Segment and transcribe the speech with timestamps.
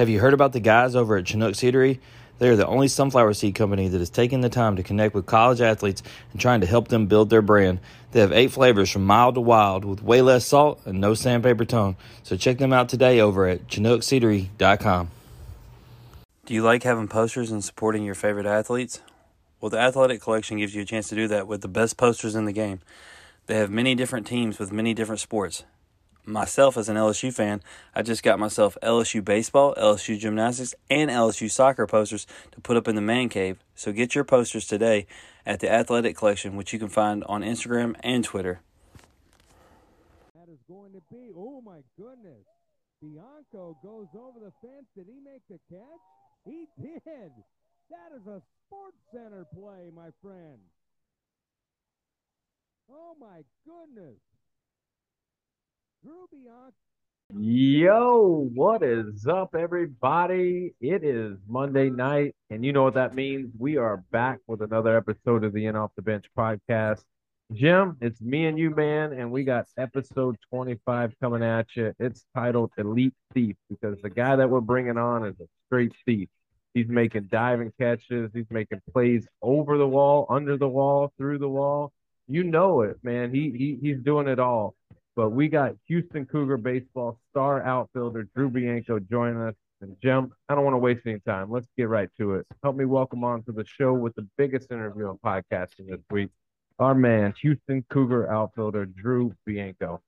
[0.00, 1.98] Have you heard about the guys over at Chinook Seedery?
[2.38, 5.26] They are the only sunflower seed company that is taking the time to connect with
[5.26, 7.80] college athletes and trying to help them build their brand.
[8.12, 11.66] They have eight flavors from mild to wild with way less salt and no sandpaper
[11.66, 11.96] tone.
[12.22, 15.10] So check them out today over at ChinookSeedery.com.
[16.46, 19.02] Do you like having posters and supporting your favorite athletes?
[19.60, 22.34] Well, the Athletic Collection gives you a chance to do that with the best posters
[22.34, 22.80] in the game.
[23.48, 25.64] They have many different teams with many different sports
[26.24, 27.60] myself as an LSU fan,
[27.94, 32.88] I just got myself LSU baseball, LSU gymnastics, and LSU soccer posters to put up
[32.88, 33.58] in the man cave.
[33.74, 35.06] So get your posters today
[35.46, 38.60] at the Athletic Collection, which you can find on Instagram and Twitter.
[40.34, 42.44] That is going to be, oh my goodness.
[43.02, 44.86] Bianco goes over the fence.
[44.94, 46.02] Did he make the catch?
[46.44, 47.32] He did.
[47.90, 50.58] That is a sports center play, my friend.
[52.90, 54.18] Oh my goodness.
[57.38, 60.72] Yo, what is up, everybody?
[60.80, 63.52] It is Monday night, and you know what that means.
[63.58, 67.04] We are back with another episode of the In Off the Bench podcast.
[67.52, 71.92] Jim, it's me and you, man, and we got episode 25 coming at you.
[71.98, 76.30] It's titled Elite Thief because the guy that we're bringing on is a straight thief.
[76.72, 81.48] He's making diving catches, he's making plays over the wall, under the wall, through the
[81.48, 81.92] wall.
[82.26, 83.34] You know it, man.
[83.34, 84.74] He, he he's doing it all.
[85.16, 89.54] But we got Houston Cougar baseball star outfielder Drew Bianco joining us.
[89.82, 91.50] And Jim, I don't want to waste any time.
[91.50, 92.46] Let's get right to it.
[92.62, 96.28] Help me welcome on to the show with the biggest interview on podcasting this week.
[96.78, 100.00] Our man, Houston Cougar outfielder Drew Bianco.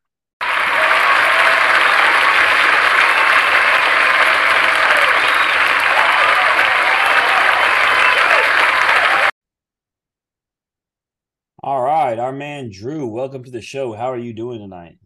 [11.64, 13.92] All right, our man Drew, welcome to the show.
[13.92, 14.98] How are you doing tonight?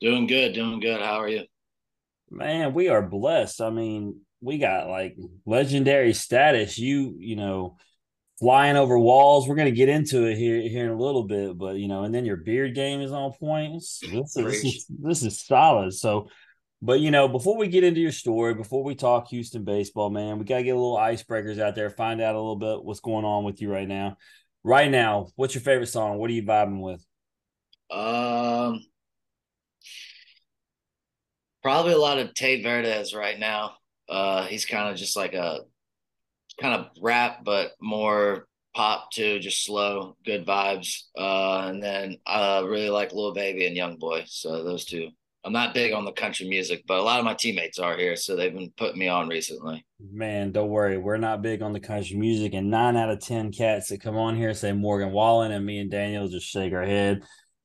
[0.00, 1.00] Doing good, doing good.
[1.00, 1.44] How are you?
[2.28, 3.60] Man, we are blessed.
[3.60, 5.14] I mean, we got like
[5.46, 6.76] legendary status.
[6.76, 7.76] You, you know,
[8.40, 9.46] flying over walls.
[9.46, 12.12] We're gonna get into it here here in a little bit, but you know, and
[12.12, 13.74] then your beard game is on point.
[13.74, 15.94] This is, this is, this is solid.
[15.94, 16.26] So,
[16.80, 20.40] but you know, before we get into your story, before we talk Houston baseball, man,
[20.40, 23.24] we gotta get a little icebreakers out there, find out a little bit what's going
[23.24, 24.16] on with you right now
[24.64, 26.18] right now, what's your favorite song?
[26.18, 27.04] What are you vibing with?
[27.90, 28.80] Um,
[31.62, 33.76] probably a lot of Tai Verdes right now.
[34.08, 35.60] Uh, he's kind of just like a
[36.60, 41.02] kind of rap, but more pop too, just slow, good vibes.
[41.16, 44.24] Uh, and then I really like Lil Baby and Young Boy.
[44.26, 45.10] So those two.
[45.44, 48.14] I'm not big on the country music, but a lot of my teammates are here,
[48.14, 49.84] so they've been putting me on recently.
[50.12, 53.50] Man, don't worry, we're not big on the country music, and nine out of ten
[53.50, 56.84] cats that come on here say Morgan Wallen, and me and Daniel just shake our
[56.84, 57.22] head.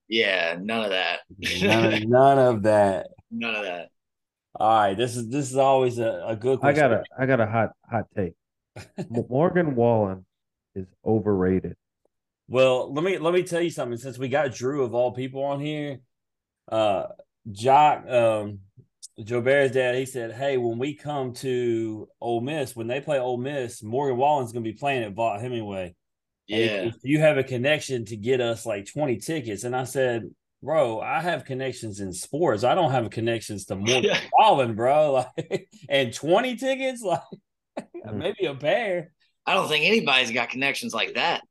[0.08, 1.20] Yeah, none of that.
[1.62, 3.08] none, of, none of that.
[3.30, 3.90] None of that.
[4.56, 6.60] All right, this is this is always a, a good.
[6.60, 6.84] Question.
[6.84, 8.34] I got a I got a hot hot take.
[9.30, 10.26] Morgan Wallen
[10.74, 11.76] is overrated.
[12.48, 14.00] Well, let me let me tell you something.
[14.00, 16.00] Since we got Drew of all people on here,
[16.72, 17.08] uh,
[17.52, 18.60] Jock, um,
[19.24, 23.20] Joe Bear's dad, he said, "Hey, when we come to Ole Miss, when they play
[23.20, 25.96] Ole Miss, Morgan Wallen's going to be playing at Vaught Hemingway.
[26.48, 30.24] Yeah, if you have a connection to get us like twenty tickets." And I said,
[30.62, 32.64] "Bro, I have connections in sports.
[32.64, 35.26] I don't have connections to Morgan Wallen, bro.
[35.36, 37.22] Like, and twenty tickets, like
[37.78, 38.14] mm.
[38.14, 39.12] maybe a pair."
[39.48, 41.42] I don't think anybody's got connections like that.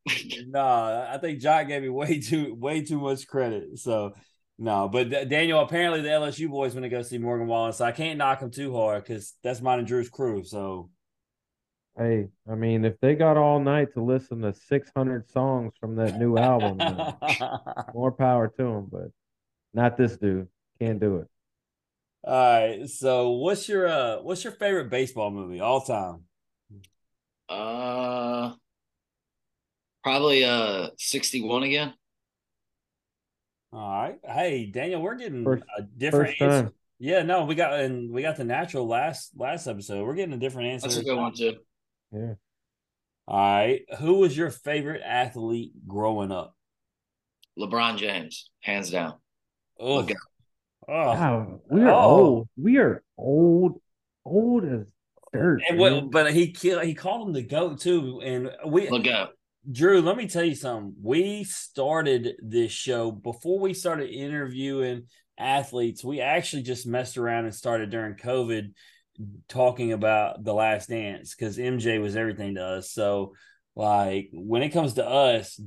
[0.49, 3.79] nah, I think Jock gave me way too way too much credit.
[3.79, 4.13] So
[4.59, 7.93] no, but Daniel, apparently the LSU boys want to go see Morgan Wallen, so I
[7.93, 10.45] can't knock him too hard because that's mine and Drew's crew.
[10.45, 10.89] So,
[11.99, 16.19] hey, I mean, if they got all night to listen to 600 songs from that
[16.19, 16.79] new album,
[17.95, 18.89] more power to them.
[18.91, 19.11] But
[19.75, 20.49] not this dude.
[20.81, 21.29] Can't do it.
[22.25, 22.89] All right.
[22.89, 26.25] So, what's your uh, what's your favorite baseball movie all time?
[27.47, 28.55] Uh,
[30.03, 31.93] probably uh, 61 again.
[33.77, 34.19] All right.
[34.25, 36.73] Hey, Daniel, we're getting first, a different answer.
[36.99, 40.07] Yeah, no, we got and we got the natural last last episode.
[40.07, 40.89] We're getting a different answer.
[40.89, 41.57] That's a good one too.
[42.11, 42.35] Yeah.
[43.29, 43.83] All right.
[43.99, 46.57] Who was your favorite athlete growing up?
[47.59, 49.19] LeBron James, hands down.
[49.79, 50.15] Oh, oh.
[50.89, 52.01] Wow, we are oh.
[52.01, 52.49] old.
[52.57, 53.79] We are old,
[54.25, 54.87] old as
[55.35, 55.61] dirt.
[55.69, 59.36] And what, but he he called him the goat too, and we look out.
[59.71, 60.95] Drew, let me tell you something.
[61.03, 65.05] We started this show before we started interviewing
[65.39, 66.05] athletes.
[66.05, 68.73] We actually just messed around and started during COVID
[69.49, 72.91] talking about the last dance because MJ was everything to us.
[72.93, 73.35] So,
[73.75, 75.61] like, when it comes to us,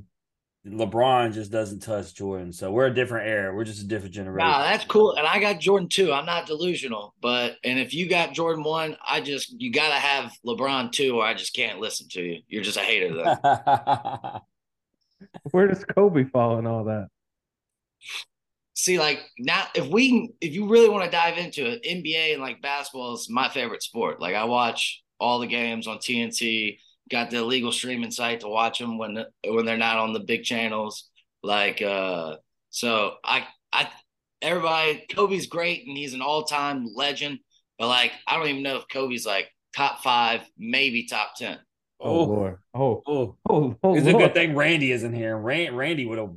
[0.66, 2.52] LeBron just doesn't touch Jordan.
[2.52, 3.54] So we're a different era.
[3.54, 4.46] We're just a different generation.
[4.46, 5.14] Nah, that's cool.
[5.14, 6.12] And I got Jordan too.
[6.12, 10.32] I'm not delusional, but and if you got Jordan one, I just you gotta have
[10.46, 12.42] LeBron two, or I just can't listen to you.
[12.46, 14.40] You're just a hater though.
[15.50, 17.08] Where does Kobe fall in all that?
[18.74, 22.42] See, like now, if we, if you really want to dive into it, NBA and
[22.42, 24.20] like basketball is my favorite sport.
[24.20, 26.78] Like I watch all the games on TNT.
[27.10, 30.44] Got the illegal streaming site to watch them when when they're not on the big
[30.44, 31.08] channels.
[31.42, 32.36] Like, uh,
[32.70, 33.88] so I, I,
[34.42, 37.40] everybody, Kobe's great and he's an all time legend.
[37.78, 41.58] But like, I don't even know if Kobe's like top five, maybe top ten.
[42.02, 42.58] Oh, oh, Lord.
[42.72, 45.36] Oh, oh, oh, oh, oh it's a good thing Randy isn't here.
[45.36, 46.30] Rand, Randy would have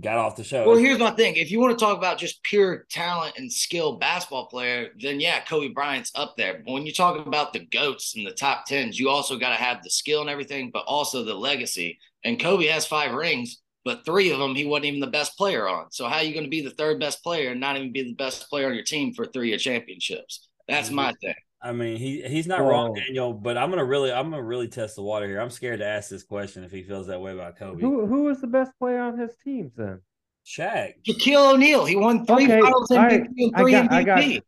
[0.00, 0.66] got off the show.
[0.66, 1.36] Well, here's my thing.
[1.36, 5.40] If you want to talk about just pure talent and skill basketball player, then yeah,
[5.40, 6.62] Kobe Bryant's up there.
[6.64, 9.56] But when you talk about the GOATs and the top tens, you also got to
[9.56, 11.98] have the skill and everything, but also the legacy.
[12.24, 15.68] And Kobe has five rings, but three of them he wasn't even the best player
[15.68, 15.90] on.
[15.90, 18.02] So how are you going to be the third best player and not even be
[18.02, 20.48] the best player on your team for three of championships?
[20.68, 20.96] That's mm-hmm.
[20.96, 21.34] my thing.
[21.60, 22.68] I mean, he he's not Whoa.
[22.70, 23.32] wrong, Daniel.
[23.32, 25.40] But I'm gonna really, I'm gonna really test the water here.
[25.40, 27.80] I'm scared to ask this question if he feels that way about Kobe.
[27.80, 30.00] Who who was the best player on his teams then?
[30.46, 30.94] Shaq.
[31.06, 33.22] Shaquille O'Neal, he won three Okay, finals all right.
[33.22, 34.32] MVP and three got- I got MVP.
[34.34, 34.40] you.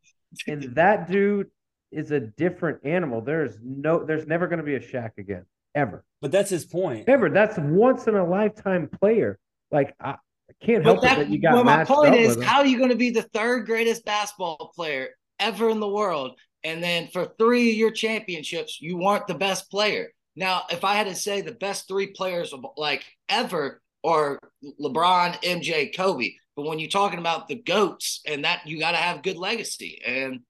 [0.47, 1.49] And that dude
[1.91, 3.21] is a different animal.
[3.21, 5.45] There's no there's never gonna be a Shaq again.
[5.75, 6.05] Ever.
[6.21, 7.09] But that's his point.
[7.09, 7.29] Ever.
[7.29, 9.39] That's once in a lifetime player.
[9.71, 10.17] Like I, I
[10.65, 12.67] can't help But it that, that you got well, my point up is, how are
[12.67, 15.11] you going to be the third greatest basketball player
[15.41, 19.71] ever in the world, and then for three of your championships, you weren't the best
[19.71, 20.13] player?
[20.37, 24.39] Now, if I had to say the best three players of like ever are
[24.81, 28.99] LeBron, MJ, Kobe, but when you're talking about the goats and that, you got to
[28.99, 30.41] have good legacy and.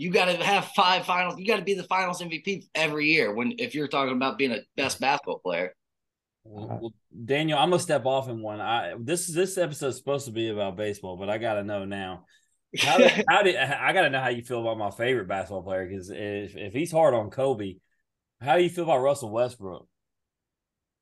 [0.00, 1.40] You got to have five finals.
[1.40, 3.34] You got to be the finals MVP every year.
[3.34, 5.74] When if you're talking about being a best basketball player,
[6.44, 6.92] Well,
[7.24, 8.60] Daniel, I'm gonna step off in one.
[8.60, 12.26] I this this episode is supposed to be about baseball, but I gotta know now.
[12.76, 15.86] How did, how did I gotta know how you feel about my favorite basketball player?
[15.86, 17.76] Because if if he's hard on Kobe,
[18.40, 19.86] how do you feel about Russell Westbrook?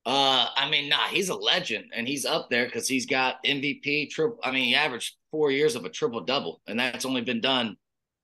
[0.04, 4.10] Uh, I mean, nah, he's a legend, and he's up there because he's got MVP
[4.10, 4.38] triple.
[4.44, 7.76] I mean, he averaged four years of a triple double, and that's only been done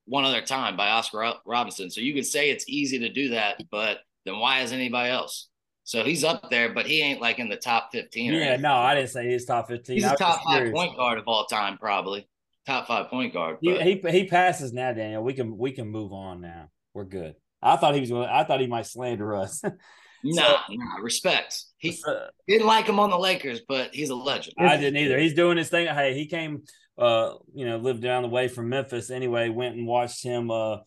[0.05, 1.91] one other time by Oscar Robertson.
[1.91, 5.49] So you could say it's easy to do that, but then why is anybody else?
[5.83, 8.33] So he's up there, but he ain't like in the top fifteen.
[8.33, 9.97] Yeah, no, I didn't say he's top fifteen.
[9.97, 12.29] He's a top five point guard of all time, probably
[12.67, 13.59] top five point guard.
[13.61, 15.23] He, he he passes now, Daniel.
[15.23, 16.69] We can we can move on now.
[16.95, 17.35] We're good.
[17.63, 18.29] I thought he was going.
[18.29, 19.63] I thought he might slander us.
[20.25, 21.65] nah, nah, respect.
[21.79, 24.55] He So- didn't like him on the Lakers, but he's a legend.
[24.59, 25.19] I didn't either.
[25.19, 25.87] He's doing his thing.
[25.87, 26.63] Hey, he came,
[26.99, 29.49] uh, you know, lived down the way from Memphis anyway.
[29.49, 30.79] Went and watched him, uh,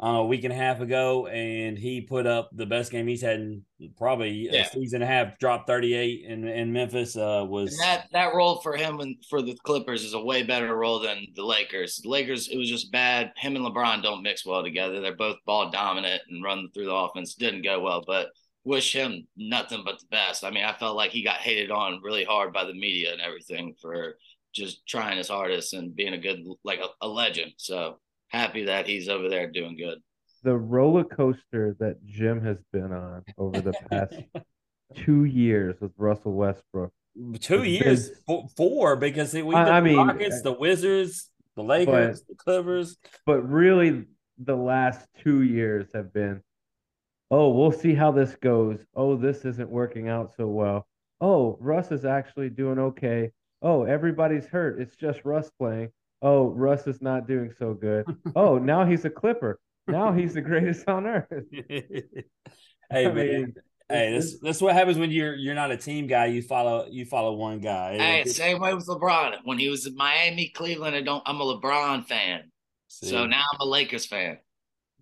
[0.00, 3.22] I a week and a half ago, and he put up the best game he's
[3.22, 3.62] had in
[3.96, 4.62] probably Yeah.
[4.62, 5.38] a season and a half.
[5.38, 7.16] Dropped thirty eight in in Memphis.
[7.16, 10.42] Uh, was And that that role for him and for the Clippers is a way
[10.42, 12.00] better role than the Lakers.
[12.02, 13.32] The Lakers, it was just bad.
[13.36, 15.00] Him and LeBron don't mix well together.
[15.00, 17.34] They're both ball dominant and run through the offense.
[17.34, 18.28] Didn't go well, but
[18.64, 20.42] wish him nothing but the best.
[20.42, 23.20] I mean, I felt like he got hated on really hard by the media and
[23.20, 24.18] everything for
[24.54, 27.52] just trying his hardest and being a good like a, a legend.
[27.58, 27.98] So
[28.34, 29.98] happy that he's over there doing good.
[30.42, 34.14] the roller coaster that Jim has been on over the past
[35.04, 36.92] two years with Russell Westbrook.
[37.40, 41.62] two It's years, been- four because we I- the I mean, Rockets, the Wizards, the
[41.62, 42.96] Lakers, the Clippers.
[43.24, 44.04] But really,
[44.36, 46.42] the last two years have been,
[47.30, 48.80] oh, we'll see how this goes.
[48.94, 50.86] Oh, this isn't working out so well.
[51.20, 53.30] Oh, Russ is actually doing okay.
[53.62, 54.78] Oh, everybody's hurt.
[54.80, 55.88] It's just Russ playing.
[56.24, 58.06] Oh, Russ is not doing so good.
[58.34, 59.60] Oh, now he's a Clipper.
[59.86, 61.26] Now he's the greatest on earth.
[61.68, 61.92] hey
[62.90, 63.54] I man, mean,
[63.90, 66.26] hey, it's- this that's what happens when you're you're not a team guy.
[66.26, 67.98] You follow you follow one guy.
[67.98, 69.36] Hey, It- same way with LeBron.
[69.44, 72.50] When he was in Miami, Cleveland, I don't I'm a LeBron fan.
[72.88, 73.08] see.
[73.10, 74.38] So now I'm a Lakers fan.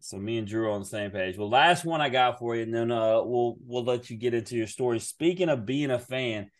[0.00, 1.38] So me and Drew are on the same page.
[1.38, 4.34] Well, last one I got for you, and then uh, we'll we'll let you get
[4.34, 4.98] into your story.
[4.98, 6.50] Speaking of being a fan,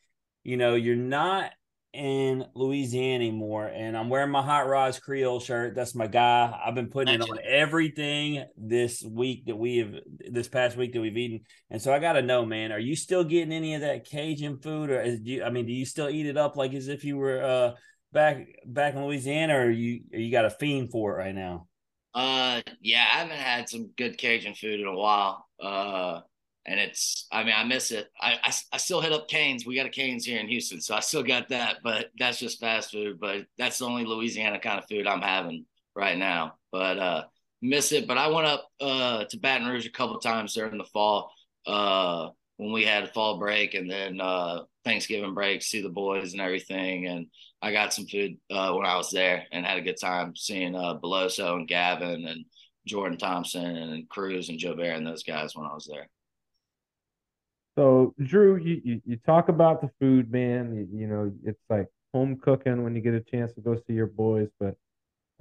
[0.44, 1.50] you know you're not
[1.92, 5.74] in Louisiana anymore, and I'm wearing my Hot Rods Creole shirt.
[5.74, 6.58] That's my guy.
[6.64, 9.94] I've been putting it on everything this week that we have,
[10.30, 12.96] this past week that we've eaten, and so I got to know, man, are you
[12.96, 15.44] still getting any of that Cajun food, or is you?
[15.44, 17.72] I mean, do you still eat it up like as if you were uh
[18.12, 21.66] back back in Louisiana, or you or you got a fiend for it right now?
[22.14, 25.46] Uh, yeah, I haven't had some good Cajun food in a while.
[25.60, 26.20] Uh,
[26.66, 28.08] and it's, I mean, I miss it.
[28.20, 29.66] I, I, I still hit up Canes.
[29.66, 32.60] We got a Canes here in Houston, so I still got that, but that's just
[32.60, 33.18] fast food.
[33.20, 35.66] But that's the only Louisiana kind of food I'm having
[35.96, 36.54] right now.
[36.70, 37.24] But uh,
[37.60, 38.06] miss it.
[38.06, 41.32] But I went up uh to Baton Rouge a couple times during the fall.
[41.66, 46.40] Uh, when we had fall break and then uh, Thanksgiving break, see the boys and
[46.40, 47.06] everything.
[47.06, 47.26] And
[47.60, 50.74] I got some food uh, when I was there and had a good time seeing
[50.74, 52.44] uh, Beloso and Gavin and
[52.86, 56.08] Jordan Thompson and Cruz and Joe Bear and those guys when I was there.
[57.76, 60.74] So Drew, you, you, you talk about the food, man.
[60.74, 63.94] You, you, know, it's like home cooking when you get a chance to go see
[63.94, 64.48] your boys.
[64.60, 64.76] But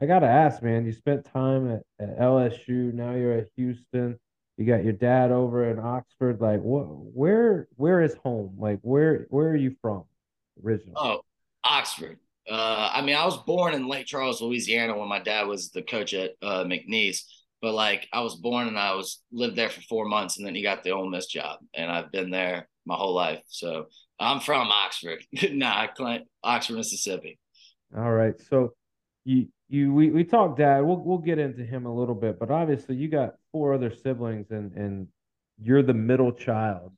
[0.02, 2.94] I gotta ask, man, you spent time at, at LSU.
[2.94, 4.18] Now you're at Houston.
[4.58, 6.40] You got your dad over in Oxford.
[6.40, 6.84] Like, what?
[6.86, 7.68] Where?
[7.76, 8.56] Where is home?
[8.58, 9.26] Like, where?
[9.30, 10.04] Where are you from
[10.64, 10.94] originally?
[10.96, 11.22] Oh,
[11.64, 12.18] Oxford.
[12.50, 15.82] Uh, I mean, I was born in Lake Charles, Louisiana, when my dad was the
[15.82, 17.24] coach at uh, McNeese.
[17.62, 20.56] But like, I was born and I was lived there for four months, and then
[20.56, 23.42] he got the Ole Miss job, and I've been there my whole life.
[23.48, 23.86] So
[24.20, 25.24] I'm from Oxford.
[25.52, 25.88] nah,
[26.44, 27.40] Oxford, Mississippi.
[27.96, 28.34] All right.
[28.50, 28.74] So
[29.26, 30.82] you you we, we talked dad.
[30.82, 34.48] We'll we'll get into him a little bit, but obviously you got four other siblings,
[34.52, 35.08] and and
[35.62, 36.94] you're the middle child.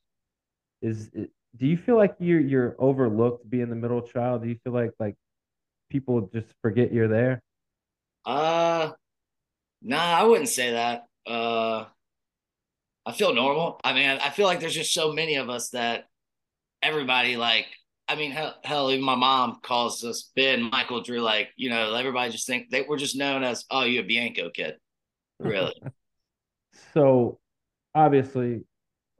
[0.81, 4.43] Is it, do you feel like you're you're overlooked being the middle child?
[4.43, 5.15] Do you feel like like
[5.89, 7.41] people just forget you're there?
[8.25, 8.91] Uh,
[9.83, 11.05] nah, I wouldn't say that.
[11.27, 11.85] Uh,
[13.05, 13.79] I feel normal.
[13.83, 16.05] I mean, I feel like there's just so many of us that
[16.81, 17.67] everybody like.
[18.05, 21.21] I mean, hell, hell, even my mom calls us Ben, Michael, Drew.
[21.21, 24.49] Like, you know, everybody just think they were just known as, oh, you a Bianco
[24.49, 24.75] kid,
[25.39, 25.73] really.
[26.93, 27.39] so,
[27.95, 28.65] obviously,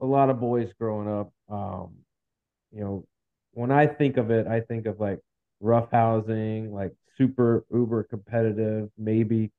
[0.02, 1.32] a lot of boys growing up.
[1.50, 1.94] Um,
[2.72, 3.06] you know,
[3.52, 5.18] when I think of it, I think of like
[5.62, 9.50] roughhousing, like super uber competitive, maybe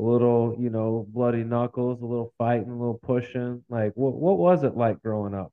[0.00, 3.62] a little, you know, bloody knuckles, a little fighting, a little pushing.
[3.68, 5.52] Like, what what was it like growing up?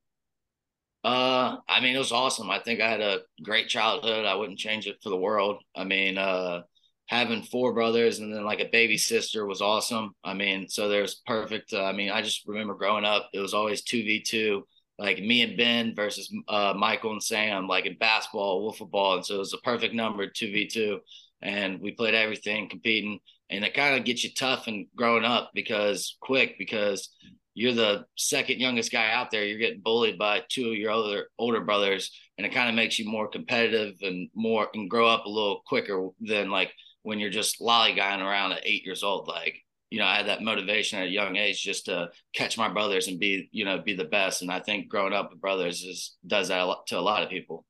[1.04, 2.50] Uh, I mean, it was awesome.
[2.50, 4.24] I think I had a great childhood.
[4.24, 5.62] I wouldn't change it for the world.
[5.76, 6.62] I mean, uh,
[7.06, 10.14] having four brothers and then like a baby sister was awesome.
[10.24, 11.72] I mean, so there's perfect.
[11.72, 14.64] Uh, I mean, I just remember growing up, it was always two v two
[14.98, 19.36] like me and Ben versus uh, Michael and Sam, like in basketball, football, and so
[19.36, 20.98] it was a perfect number, two v two,
[21.40, 25.50] and we played everything, competing, and it kind of gets you tough and growing up
[25.54, 27.10] because quick because
[27.54, 29.44] you're the second youngest guy out there.
[29.44, 32.98] You're getting bullied by two of your other older brothers, and it kind of makes
[32.98, 37.30] you more competitive and more and grow up a little quicker than like when you're
[37.30, 39.26] just lollyguying around at eight years old.
[39.26, 39.56] Like
[39.90, 43.08] you know, I had that motivation at a young age just to catch my brothers
[43.08, 44.42] and be, you know, be the best.
[44.42, 47.64] And I think growing up with brothers is does that to a lot of people.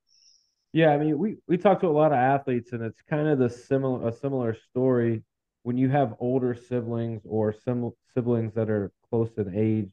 [0.72, 3.38] Yeah, I mean, we we talk to a lot of athletes, and it's kind of
[3.38, 5.22] the similar a similar story
[5.62, 9.92] when you have older siblings or sim- siblings that are close in age.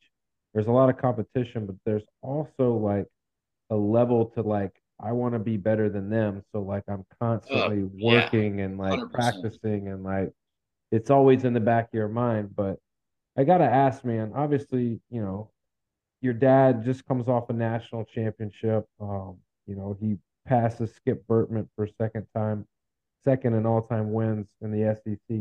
[0.53, 3.07] There's a lot of competition, but there's also like
[3.69, 6.43] a level to like I want to be better than them.
[6.51, 9.13] So like I'm constantly uh, working yeah, and like 100%.
[9.13, 10.31] practicing and like
[10.91, 12.55] it's always in the back of your mind.
[12.55, 12.79] But
[13.37, 14.33] I gotta ask, man.
[14.35, 15.51] Obviously, you know,
[16.21, 18.87] your dad just comes off a national championship.
[18.99, 22.67] Um, you know, he passes Skip Bertman for a second time,
[23.25, 25.37] second in all time wins in the SEC.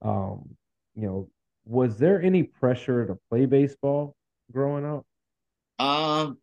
[0.00, 0.56] Um,
[0.94, 1.28] you know,
[1.64, 4.16] was there any pressure to play baseball
[4.50, 5.04] growing up?
[5.78, 6.38] Um,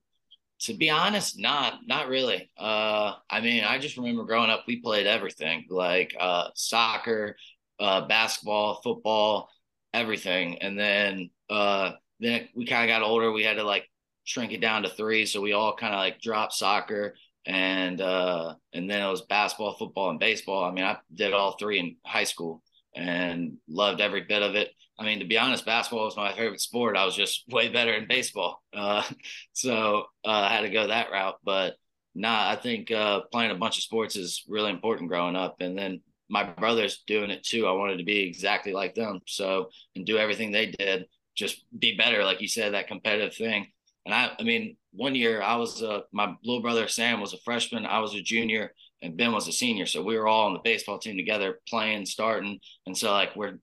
[0.62, 2.50] to be honest, not not really.
[2.58, 7.36] Uh, I mean, I just remember growing up, we played everything like uh, soccer,
[7.80, 9.50] uh, basketball, football,
[9.94, 10.62] everything.
[10.62, 13.32] And then uh, then we kind of got older.
[13.32, 13.90] We had to like
[14.24, 18.56] shrink it down to three, so we all kind of like dropped soccer and uh,
[18.74, 20.64] and then it was basketball, football, and baseball.
[20.64, 22.64] I mean, I did all three in high school
[22.96, 24.70] and loved every bit of it.
[24.98, 26.98] I mean, to be honest, basketball was my favorite sport.
[26.98, 29.04] I was just way better in baseball, uh,
[29.54, 31.36] so uh, I had to go that route.
[31.44, 31.76] But
[32.16, 35.58] nah, I think uh, playing a bunch of sports is really important growing up.
[35.60, 37.68] And then my brother's doing it too.
[37.68, 39.20] I wanted to be exactly like them.
[39.28, 43.68] So and do everything they did, just be better, like you said, that competitive thing.
[44.06, 47.40] And I, I mean, one year I was uh, my little brother Sam was a
[47.40, 49.86] freshman, I was a junior, and Ben was a senior.
[49.86, 52.60] So we were all on the baseball team together, playing, starting.
[52.86, 53.60] And so like we're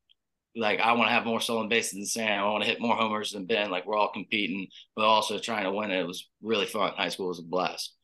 [0.54, 2.40] like I want to have more stolen bases than Sam.
[2.40, 3.70] I want to hit more homers than Ben.
[3.70, 6.00] Like we're all competing, but also trying to win it.
[6.00, 6.92] It was really fun.
[6.96, 7.94] High school was a blast.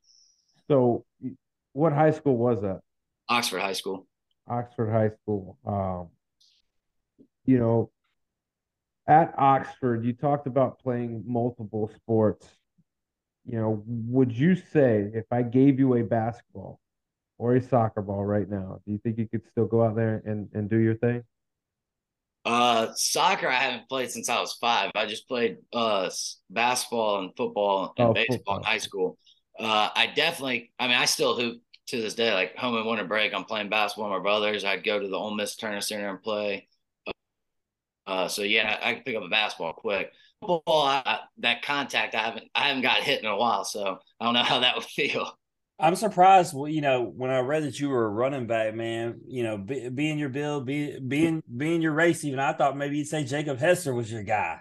[0.68, 1.04] So,
[1.72, 2.80] what high school was that?
[3.28, 4.06] Oxford High School.
[4.48, 5.58] Oxford High School.
[5.66, 6.08] Um,
[7.44, 7.90] you know,
[9.06, 12.46] at Oxford, you talked about playing multiple sports.
[13.48, 16.80] You know, would you say if I gave you a basketball
[17.38, 20.22] or a soccer ball right now, do you think you could still go out there
[20.26, 21.22] and, and do your thing?
[22.44, 24.90] Uh, soccer I haven't played since I was five.
[24.94, 26.08] I just played uh
[26.50, 28.56] basketball and football and oh, baseball football.
[28.58, 29.18] in high school.
[29.58, 33.04] Uh, I definitely, I mean, I still hoop to this day, like home and winter
[33.04, 34.64] break, I'm playing basketball with my brothers.
[34.64, 36.68] I'd go to the Ole Miss Turner Center and play.
[38.06, 40.12] Uh, so yeah, I, I can pick up a basketball quick.
[40.40, 44.24] Football, I, that contact, I haven't I haven't got hit in a while, so I
[44.24, 45.32] don't know how that would feel.
[45.80, 46.54] I'm surprised.
[46.54, 49.56] Well, you know, when I read that you were a running back, man, you know,
[49.56, 53.24] be, being your build, be, being being your race, even I thought maybe you'd say
[53.24, 54.60] Jacob Hester was your guy.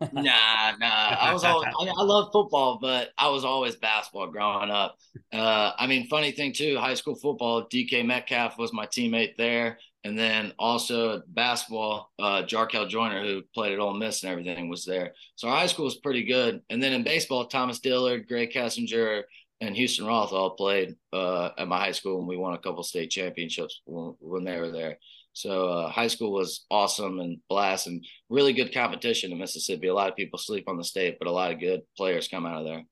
[0.00, 0.86] nah, nah.
[0.86, 4.96] I was always, I, I love football, but I was always basketball growing up.
[5.32, 9.78] Uh, I mean, funny thing too, high school football, DK Metcalf was my teammate there.
[10.06, 14.84] And then also basketball, uh, Jarkel Joiner, who played at Ole Miss and everything, was
[14.84, 15.14] there.
[15.34, 16.62] So our high school was pretty good.
[16.70, 19.24] And then in baseball, Thomas Dillard, Grae Kessinger,
[19.60, 22.84] and Houston Roth all played uh, at my high school, and we won a couple
[22.84, 24.98] state championships when, when they were there.
[25.32, 29.88] So uh, high school was awesome and blast and really good competition in Mississippi.
[29.88, 32.46] A lot of people sleep on the state, but a lot of good players come
[32.46, 32.84] out of there.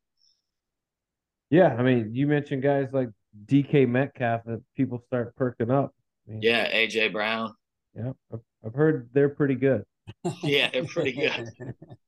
[1.49, 3.11] Yeah, I mean, you mentioned guys like
[3.47, 5.94] DK Metcalf that people start perking up.
[6.26, 7.54] I mean, yeah, AJ Brown.
[7.97, 9.85] Yeah, I've, I've heard they're pretty good.
[10.43, 11.50] yeah, they're pretty good.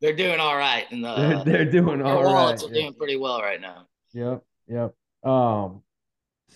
[0.01, 2.59] they're doing all right, and the, they're, they're doing all right.
[2.59, 2.83] They're yeah.
[2.83, 3.87] doing pretty well right now.
[4.13, 4.95] Yep, yep.
[5.23, 5.83] Um,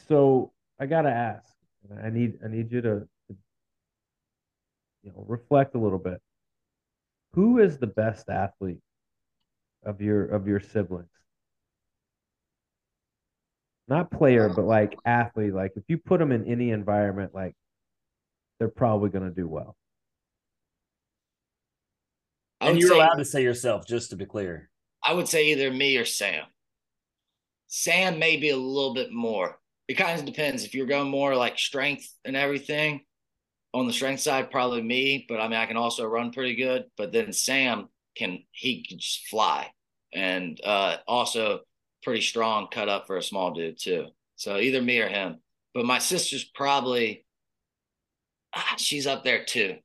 [0.09, 1.47] so I gotta ask.
[2.03, 3.09] I need I need you to
[5.03, 6.21] you know, reflect a little bit.
[7.33, 8.81] Who is the best athlete
[9.85, 11.09] of your of your siblings?
[13.91, 15.53] Not player, but like athlete.
[15.53, 17.55] Like if you put them in any environment, like
[18.59, 19.77] they're probably going to do well.
[22.61, 24.71] And you're say, allowed to say yourself, just to be clear.
[25.03, 26.45] I would say either me or Sam.
[27.67, 29.59] Sam maybe a little bit more.
[29.89, 30.65] It kind of depends.
[30.65, 33.01] If you're going more like strength and everything,
[33.73, 36.85] on the strength side, probably me, but I mean, I can also run pretty good.
[36.97, 39.69] But then Sam can, he can just fly
[40.13, 41.61] and uh, also
[42.03, 44.07] pretty strong cut up for a small dude, too.
[44.37, 45.39] So either me or him.
[45.75, 47.25] But my sister's probably,
[48.55, 49.77] ah, she's up there too.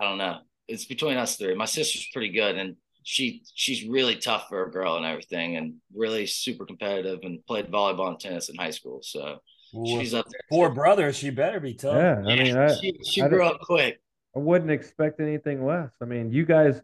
[0.00, 0.38] I don't know.
[0.68, 1.54] It's between us three.
[1.54, 5.74] My sister's pretty good and she she's really tough for a girl and everything and
[5.94, 9.00] really super competitive and played volleyball and tennis in high school.
[9.02, 9.40] So
[9.86, 10.40] She's up there.
[10.48, 10.74] Four too.
[10.74, 11.16] brothers.
[11.16, 11.94] She better be tough.
[11.94, 14.00] Yeah, I mean, I, she, she I grew up quick.
[14.34, 15.90] I wouldn't expect anything less.
[16.00, 16.80] I mean, you guys,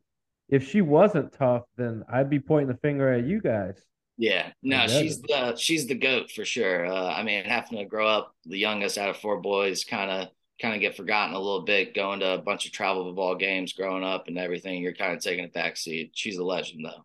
[0.48, 3.80] if she wasn't tough, then I'd be pointing the finger at you guys.
[4.18, 6.86] Yeah, no, she's the she's the goat for sure.
[6.86, 10.28] Uh, I mean, having to grow up the youngest out of four boys, kind of
[10.60, 11.94] kind of get forgotten a little bit.
[11.94, 15.22] Going to a bunch of travel ball games, growing up, and everything, you're kind of
[15.22, 16.12] taking a back seat.
[16.14, 17.04] She's a legend, though.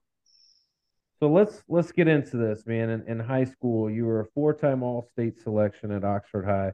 [1.20, 2.90] So let's let's get into this, man.
[2.90, 6.72] In, in high school, you were a four-time All-State selection at Oxford High.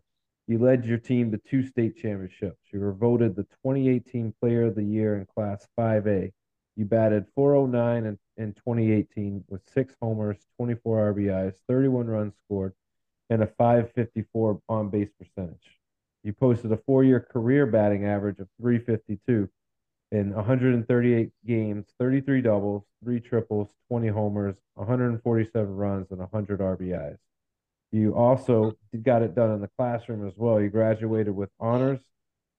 [0.47, 2.61] You led your team to two state championships.
[2.71, 6.31] You were voted the 2018 Player of the Year in Class 5A.
[6.77, 12.73] You batted 409 in, in 2018 with six homers, 24 RBIs, 31 runs scored,
[13.29, 15.79] and a 554 on base percentage.
[16.23, 19.49] You posted a four year career batting average of 352
[20.11, 27.17] in 138 games, 33 doubles, three triples, 20 homers, 147 runs, and 100 RBIs.
[27.91, 30.61] You also got it done in the classroom as well.
[30.61, 31.99] You graduated with honors,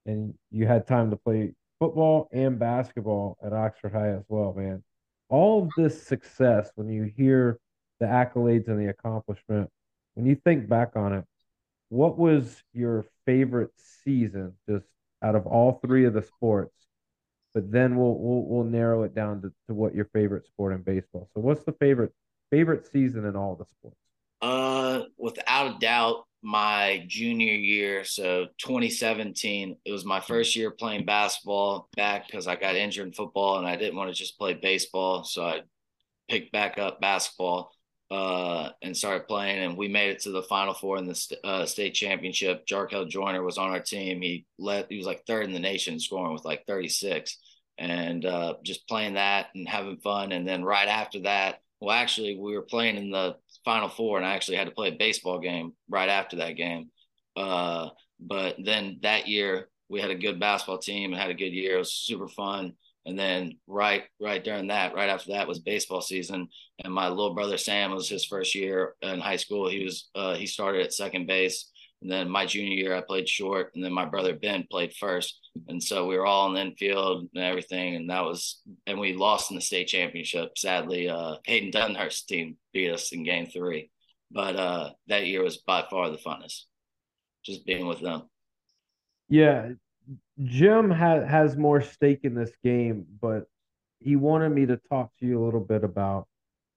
[0.07, 4.83] and you had time to play football and basketball at Oxford High as well, man.
[5.29, 7.59] All of this success, when you hear
[8.01, 9.71] the accolades and the accomplishment,
[10.15, 11.25] when you think back on it,
[11.91, 13.73] what was your favorite
[14.05, 14.87] season just
[15.23, 16.75] out of all three of the sports
[17.59, 20.83] but then we'll we'll we'll narrow it down to, to what your favorite sport in
[20.83, 21.29] baseball.
[21.35, 22.13] So what's the favorite
[22.53, 23.97] favorite season in all the sports?
[24.41, 31.05] Uh without a doubt my junior year, so 2017, it was my first year playing
[31.05, 34.55] basketball back because I got injured in football and I didn't want to just play
[34.55, 35.63] baseball, so I
[36.29, 37.73] picked back up basketball
[38.11, 39.59] uh, and started playing.
[39.59, 42.67] And we made it to the Final Four in the st- uh, state championship.
[42.67, 44.23] Jarkel Joiner was on our team.
[44.23, 44.87] He led.
[44.89, 47.37] He was like third in the nation, scoring with like 36,
[47.79, 50.33] and uh, just playing that and having fun.
[50.33, 54.27] And then right after that, well, actually, we were playing in the Final Four, and
[54.27, 56.91] I actually had to play a baseball game right after that game.
[57.37, 57.91] Uh,
[58.21, 61.77] but then that year, we had a good basketball team and had a good year.
[61.77, 62.75] It was super fun.
[63.07, 66.49] And then right right during that, right after that was baseball season.
[66.85, 69.69] And my little brother Sam was his first year in high school.
[69.69, 71.71] He was uh, he started at second base.
[72.01, 75.51] And then my junior year, I played short, and then my brother Ben played first,
[75.67, 77.97] and so we were all in the infield and everything.
[77.97, 80.57] And that was, and we lost in the state championship.
[80.57, 83.91] Sadly, uh, Hayden Dunhurst's team beat us in Game Three,
[84.31, 86.65] but uh, that year was by far the funnest,
[87.45, 88.23] just being with them.
[89.29, 89.71] Yeah,
[90.45, 93.45] Jim has has more stake in this game, but
[93.99, 96.29] he wanted me to talk to you a little bit about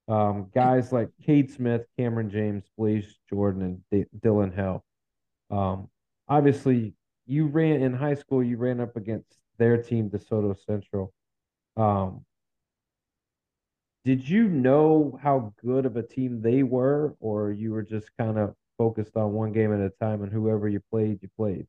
[0.08, 4.84] um, guys like Cade Smith, Cameron James, Blaze Jordan, and D- Dylan Hill.
[5.52, 5.90] Um,
[6.28, 6.94] obviously,
[7.28, 8.44] you ran in high school.
[8.44, 11.14] You ran up against their team, DeSoto Central.
[11.78, 12.26] Um,
[14.04, 18.40] did you know how good of a team they were, or you were just kind
[18.40, 21.68] of focused on one game at a time and whoever you played, you played?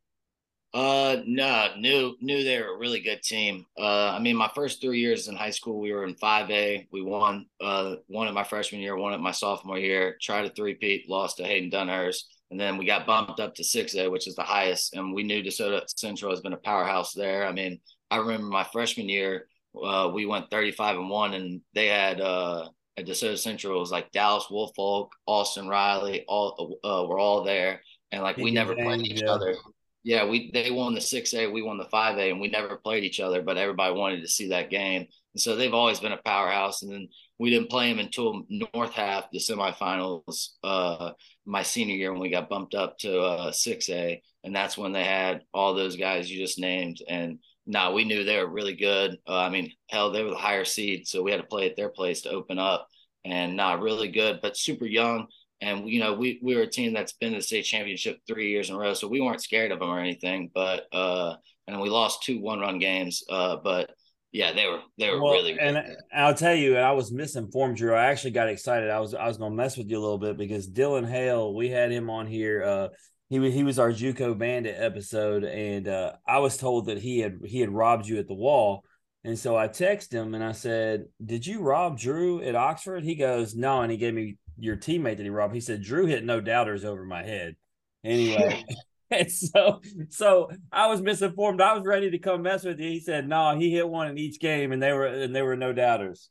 [0.72, 3.66] Uh, no, knew knew they were a really good team.
[3.78, 6.88] Uh, I mean, my first three years in high school, we were in five A.
[6.90, 10.16] We won, uh, one at my freshman year, one at my sophomore year.
[10.22, 13.96] Tried a three-peat, lost to Hayden Dunhurst, and then we got bumped up to six
[13.96, 14.94] A, which is the highest.
[14.94, 17.46] And we knew DeSoto Central has been a powerhouse there.
[17.46, 19.48] I mean, I remember my freshman year,
[19.82, 23.90] uh, we went thirty-five and one, and they had uh at DeSoto Central it was
[23.90, 27.80] like Dallas Woolfolk, Austin Riley, all uh, were all there,
[28.12, 29.30] and like we never played each yeah.
[29.30, 29.56] other
[30.04, 32.76] yeah, we they won the six A, we won the five A, and we never
[32.76, 35.06] played each other, but everybody wanted to see that game.
[35.34, 36.82] And so they've always been a powerhouse.
[36.82, 41.12] And then we didn't play them until North half, the semifinals, uh,
[41.44, 44.92] my senior year when we got bumped up to uh, six A, and that's when
[44.92, 46.98] they had all those guys you just named.
[47.08, 49.18] And now nah, we knew they were really good.
[49.26, 51.76] Uh, I mean, hell, they were the higher seed, so we had to play at
[51.76, 52.88] their place to open up.
[53.24, 55.28] And not nah, really good, but super young
[55.62, 58.50] and you know, we we were a team that's been to the state championship three
[58.50, 60.50] years in a row, so we weren't scared of them or anything.
[60.52, 61.36] But uh,
[61.68, 63.22] and we lost two one run games.
[63.30, 63.90] Uh, but
[64.32, 65.60] yeah, they were they were well, really, really.
[65.60, 65.96] And good.
[66.14, 67.94] I'll tell you, I was misinformed, Drew.
[67.94, 68.88] I actually got excited.
[68.88, 71.68] I was I was gonna mess with you a little bit because Dylan Hale, we
[71.68, 72.64] had him on here.
[72.64, 72.88] Uh,
[73.28, 77.40] he he was our JUCO Bandit episode, and uh, I was told that he had
[77.44, 78.84] he had robbed you at the wall.
[79.24, 83.14] And so I texted him and I said, "Did you rob Drew at Oxford?" He
[83.14, 85.54] goes, "No," and he gave me your teammate that he robbed.
[85.54, 87.56] He said Drew hit no doubters over my head.
[88.02, 88.64] Anyway.
[89.12, 91.60] and so so I was misinformed.
[91.60, 92.88] I was ready to come mess with you.
[92.88, 95.56] He said, no, he hit one in each game and they were and they were
[95.56, 96.30] no doubters.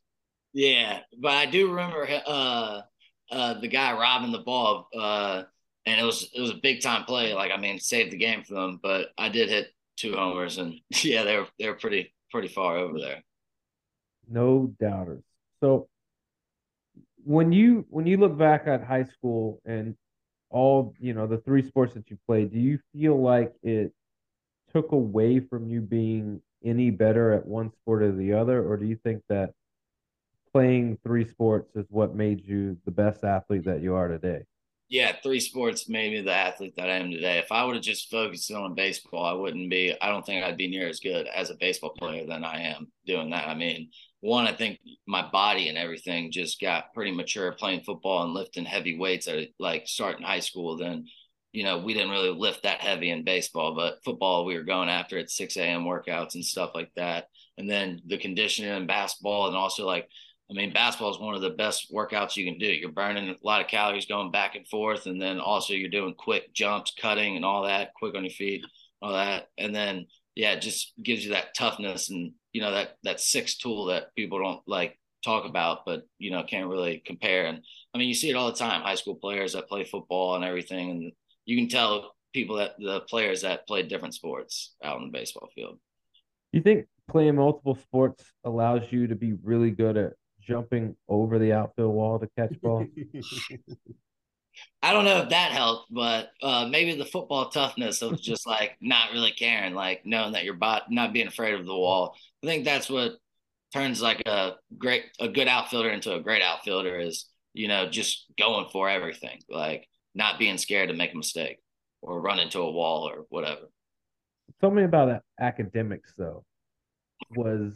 [0.53, 2.81] Yeah, but I do remember uh
[3.31, 5.43] uh the guy robbing the ball uh
[5.85, 7.33] and it was it was a big time play.
[7.33, 8.79] Like I mean, saved the game for them.
[8.81, 9.67] But I did hit
[9.97, 13.23] two homers, and yeah, they were they were pretty pretty far over there.
[14.29, 15.23] No doubters.
[15.59, 15.87] So
[17.23, 19.95] when you when you look back at high school and
[20.51, 23.93] all you know the three sports that you played, do you feel like it
[24.73, 28.85] took away from you being any better at one sport or the other, or do
[28.85, 29.53] you think that
[30.51, 34.43] playing three sports is what made you the best athlete that you are today?
[34.91, 37.37] Yeah, three sports made me the athlete that I am today.
[37.37, 40.57] If I would have just focused on baseball, I wouldn't be, I don't think I'd
[40.57, 43.47] be near as good as a baseball player than I am doing that.
[43.47, 48.23] I mean, one, I think my body and everything just got pretty mature playing football
[48.23, 50.75] and lifting heavy weights at like starting high school.
[50.75, 51.05] Then,
[51.53, 54.89] you know, we didn't really lift that heavy in baseball, but football, we were going
[54.89, 55.85] after at 6 a.m.
[55.85, 57.27] workouts and stuff like that.
[57.57, 60.09] And then the conditioning and basketball and also like,
[60.51, 62.67] I mean, basketball is one of the best workouts you can do.
[62.67, 66.13] You're burning a lot of calories going back and forth, and then also you're doing
[66.13, 68.65] quick jumps, cutting, and all that, quick on your feet,
[69.01, 72.97] all that, and then yeah, it just gives you that toughness and you know that
[73.03, 77.45] that six tool that people don't like talk about, but you know can't really compare.
[77.45, 78.81] And I mean, you see it all the time.
[78.81, 81.11] High school players that play football and everything, and
[81.45, 85.49] you can tell people that the players that play different sports out in the baseball
[85.55, 85.79] field.
[86.51, 90.13] You think playing multiple sports allows you to be really good at
[90.47, 92.85] jumping over the outfield wall to catch ball?
[94.83, 98.77] I don't know if that helped, but uh, maybe the football toughness of just like
[98.81, 102.15] not really caring, like knowing that you're bot, not being afraid of the wall.
[102.43, 103.13] I think that's what
[103.73, 108.25] turns like a great, a good outfielder into a great outfielder is, you know, just
[108.37, 111.59] going for everything, like not being scared to make a mistake
[112.01, 113.69] or run into a wall or whatever.
[114.59, 116.43] Tell me about academics though.
[117.35, 117.73] Was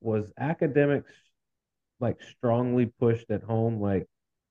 [0.00, 1.12] was academics
[2.00, 3.80] like strongly pushed at home?
[3.80, 4.06] Like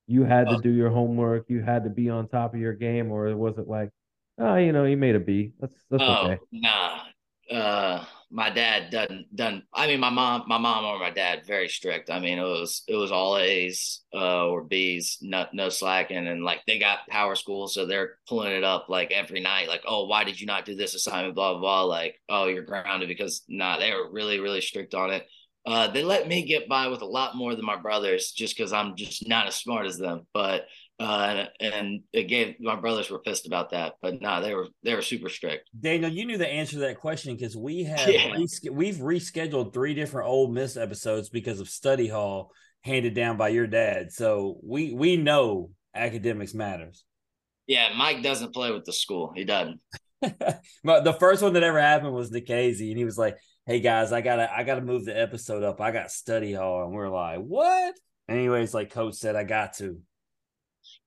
[0.07, 2.73] you had to uh, do your homework, you had to be on top of your
[2.73, 3.89] game, or was it like,
[4.39, 5.53] oh, you know, you made a B.
[5.59, 6.39] That's that's oh, okay.
[6.51, 7.01] Nah.
[7.49, 11.69] Uh my dad doesn't done I mean my mom my mom or my dad very
[11.69, 12.09] strict.
[12.09, 16.43] I mean it was it was all A's uh or B's, no no slacking and
[16.43, 20.07] like they got power school so they're pulling it up like every night like oh
[20.07, 23.43] why did you not do this assignment blah blah blah like oh you're grounded because
[23.47, 25.25] nah they were really really strict on it.
[25.67, 28.71] Uh, they let me get by with a lot more than my brothers just because
[28.71, 30.25] I'm just not as smart as them.
[30.33, 30.65] But
[30.97, 33.95] uh, and gave my brothers were pissed about that.
[34.01, 35.69] But no, nah, they were they were super strict.
[35.77, 38.37] Daniel, you knew the answer to that question because we have yeah.
[38.71, 42.51] we've rescheduled three different Ole Miss episodes because of study hall
[42.81, 44.13] handed down by your dad.
[44.13, 47.03] So we we know academics matters.
[47.67, 49.33] Yeah, Mike doesn't play with the school.
[49.35, 49.81] He doesn't.
[50.21, 53.35] but the first one that ever happened was Nikhazy, and he was like,
[53.67, 55.79] hey guys, I gotta I gotta move the episode up.
[55.79, 57.95] I got study hall, and we're like, what?
[58.27, 59.99] Anyways, like Coach said, I got to.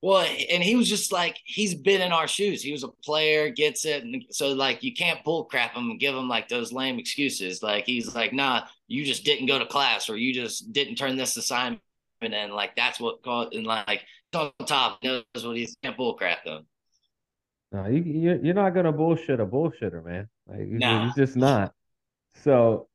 [0.01, 2.61] Well, and he was just like he's been in our shoes.
[2.61, 5.99] He was a player, gets it, and so like you can't bull crap him and
[5.99, 7.61] give him like those lame excuses.
[7.61, 11.17] Like he's like, nah, you just didn't go to class, or you just didn't turn
[11.17, 11.81] this assignment
[12.21, 12.51] in.
[12.51, 14.01] Like that's what called and like
[14.33, 16.65] on top knows what he's can't bullcrap them.
[17.71, 20.27] No, you, you you're not gonna bullshit a bullshitter, man.
[20.47, 21.05] Like you- Nah.
[21.05, 21.73] you're just not.
[22.35, 22.87] So,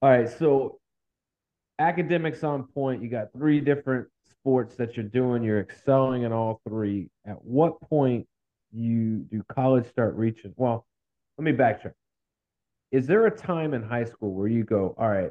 [0.00, 0.28] all right.
[0.28, 0.78] So,
[1.78, 3.02] academics on point.
[3.02, 5.42] You got three different sports that you're doing.
[5.42, 7.10] You're excelling in all three.
[7.26, 8.26] At what point
[8.72, 10.52] you do college start reaching?
[10.56, 10.86] Well,
[11.38, 11.92] let me backtrack.
[12.90, 15.30] Is there a time in high school where you go, all right,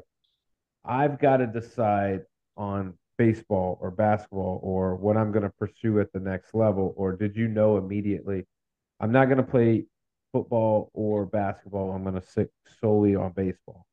[0.84, 2.22] I've got to decide
[2.56, 6.92] on baseball or basketball or what I'm going to pursue at the next level?
[6.96, 8.46] Or did you know immediately,
[8.98, 9.84] I'm not going to play
[10.32, 11.92] football or basketball.
[11.92, 13.86] I'm going to stick solely on baseball.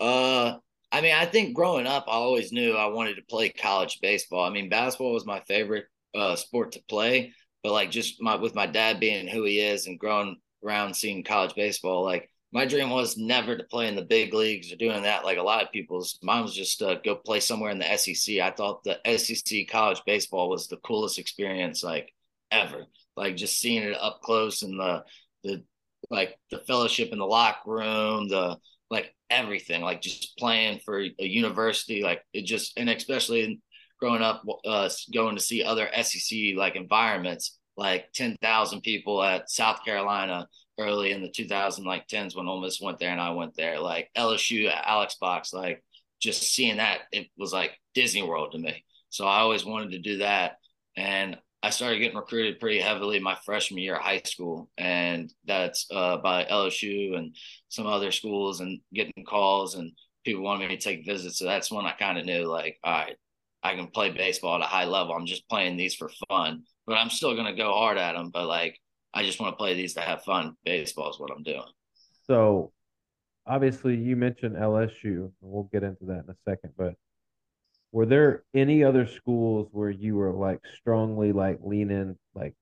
[0.00, 0.56] Uh,
[0.90, 4.44] I mean, I think growing up, I always knew I wanted to play college baseball.
[4.44, 8.54] I mean, basketball was my favorite uh, sport to play, but like just my with
[8.54, 12.90] my dad being who he is and growing around seeing college baseball, like my dream
[12.90, 15.70] was never to play in the big leagues or doing that like a lot of
[15.70, 16.18] people's.
[16.22, 18.40] Mine was just to go play somewhere in the SEC.
[18.40, 22.12] I thought the SEC college baseball was the coolest experience like
[22.50, 22.86] ever.
[23.16, 25.04] Like just seeing it up close and the
[25.44, 25.64] the
[26.10, 28.56] like the fellowship in the locker room, the
[28.90, 33.60] like everything, like just playing for a university, like it just, and especially
[34.00, 39.84] growing up, uh, going to see other SEC like environments, like 10,000 people at South
[39.84, 40.48] Carolina
[40.78, 43.78] early in the 2000 like 10s when Ole Miss went there and I went there,
[43.78, 45.84] like LSU Alex Box, like
[46.20, 48.84] just seeing that, it was like Disney World to me.
[49.10, 50.56] So I always wanted to do that.
[50.96, 55.86] And I started getting recruited pretty heavily my freshman year of high school, and that's
[55.90, 57.36] uh, by LSU and
[57.68, 59.92] some other schools, and getting calls and
[60.24, 61.38] people wanted me to take visits.
[61.38, 63.16] So that's when I kind of knew, like, all right,
[63.62, 65.14] I can play baseball at a high level.
[65.14, 68.30] I'm just playing these for fun, but I'm still gonna go hard at them.
[68.30, 68.78] But like,
[69.12, 70.56] I just want to play these to have fun.
[70.64, 71.62] Baseball is what I'm doing.
[72.26, 72.72] So,
[73.46, 75.32] obviously, you mentioned LSU.
[75.40, 76.94] We'll get into that in a second, but
[77.92, 82.54] were there any other schools where you were like strongly like leaning like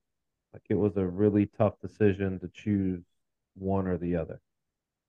[0.53, 3.03] like it was a really tough decision to choose
[3.55, 4.41] one or the other?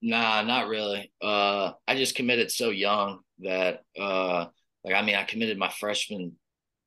[0.03, 1.13] Nah, not really.
[1.21, 4.47] Uh, I just committed so young that, uh,
[4.83, 6.33] like, I mean, I committed my freshman,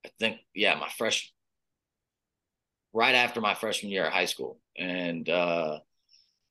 [0.06, 1.32] I think, yeah, my fresh,
[2.92, 5.80] right after my freshman year of high school, and uh,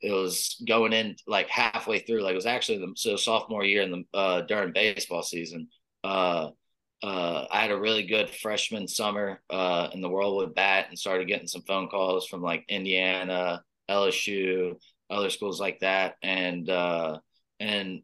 [0.00, 2.22] it was going in like halfway through.
[2.22, 5.68] Like, it was actually the so sophomore year in the uh, during baseball season.
[6.04, 6.50] Uh,
[7.02, 10.98] uh, I had a really good freshman summer uh, in the World Worldwood Bat and
[10.98, 14.76] started getting some phone calls from like Indiana, LSU,
[15.10, 17.18] other schools like that, and uh,
[17.58, 18.02] and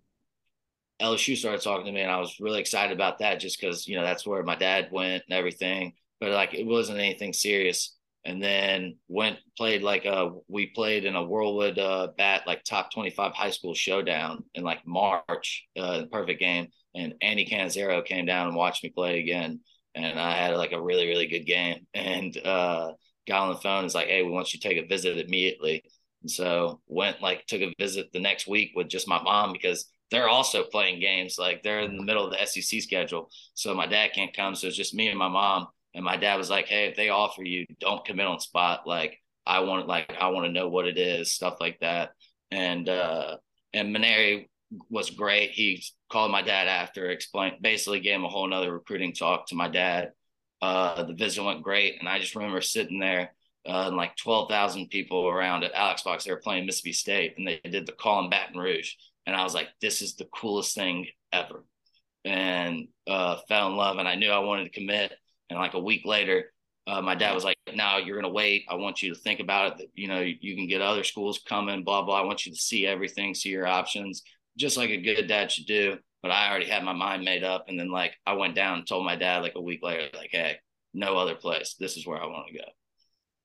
[1.01, 3.97] LSU started talking to me, and I was really excited about that just because you
[3.97, 5.95] know that's where my dad went and everything.
[6.21, 7.95] But like it wasn't anything serious.
[8.25, 12.65] And then went played like a we played in a World Wood uh, bat like
[12.65, 16.69] top twenty five high school showdown in like March, uh, perfect game.
[16.99, 19.61] And Andy Cannizaro came down and watched me play again,
[19.95, 21.87] and I had like a really really good game.
[21.95, 22.93] And uh,
[23.27, 25.83] got on the phone was like, "Hey, we want you to take a visit immediately."
[26.23, 29.89] And so went like took a visit the next week with just my mom because
[30.11, 31.37] they're also playing games.
[31.39, 33.31] Like they're in the middle of the SEC schedule.
[33.55, 34.55] So my dad can't come.
[34.55, 35.69] So it's just me and my mom.
[35.95, 38.87] And my dad was like, Hey, if they offer you, don't commit on spot.
[38.87, 42.11] Like I want like I want to know what it is, stuff like that.
[42.51, 43.37] And uh
[43.73, 44.49] and Mainieri
[44.91, 45.51] was great.
[45.51, 49.55] He called my dad after, explained basically gave him a whole nother recruiting talk to
[49.55, 50.13] my dad.
[50.61, 51.97] Uh the visit went great.
[51.99, 53.33] And I just remember sitting there
[53.67, 56.25] uh, and like 12,000 people around at Alex Box.
[56.25, 58.93] They were playing Mississippi State and they did the call in Baton Rouge.
[59.27, 61.65] And I was like, this is the coolest thing ever.
[62.25, 63.99] And uh, fell in love.
[63.99, 65.13] And I knew I wanted to commit.
[65.51, 66.53] And like a week later,
[66.87, 68.65] uh, my dad was like, "Now you're gonna wait.
[68.69, 69.91] I want you to think about it.
[69.95, 71.85] You know, you, you can get other schools coming.
[71.85, 72.19] Blah blah.
[72.19, 74.23] I want you to see everything, see your options,
[74.59, 77.67] just like a good dad should do." But I already had my mind made up,
[77.69, 80.31] and then like I went down and told my dad like a week later, like,
[80.33, 80.57] "Hey,
[80.95, 81.75] no other place.
[81.79, 82.65] This is where I want to go."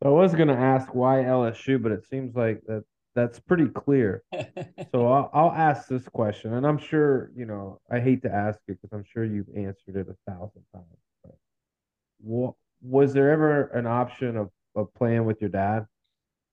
[0.02, 2.84] So I was gonna ask why LSU, but it seems like that
[3.16, 4.24] that's pretty clear.
[4.92, 7.80] So I'll, I'll ask this question, and I'm sure you know.
[7.90, 10.86] I hate to ask it because I'm sure you've answered it a thousand times.
[11.24, 11.36] But
[12.22, 15.88] wa- was there ever an option of of playing with your dad?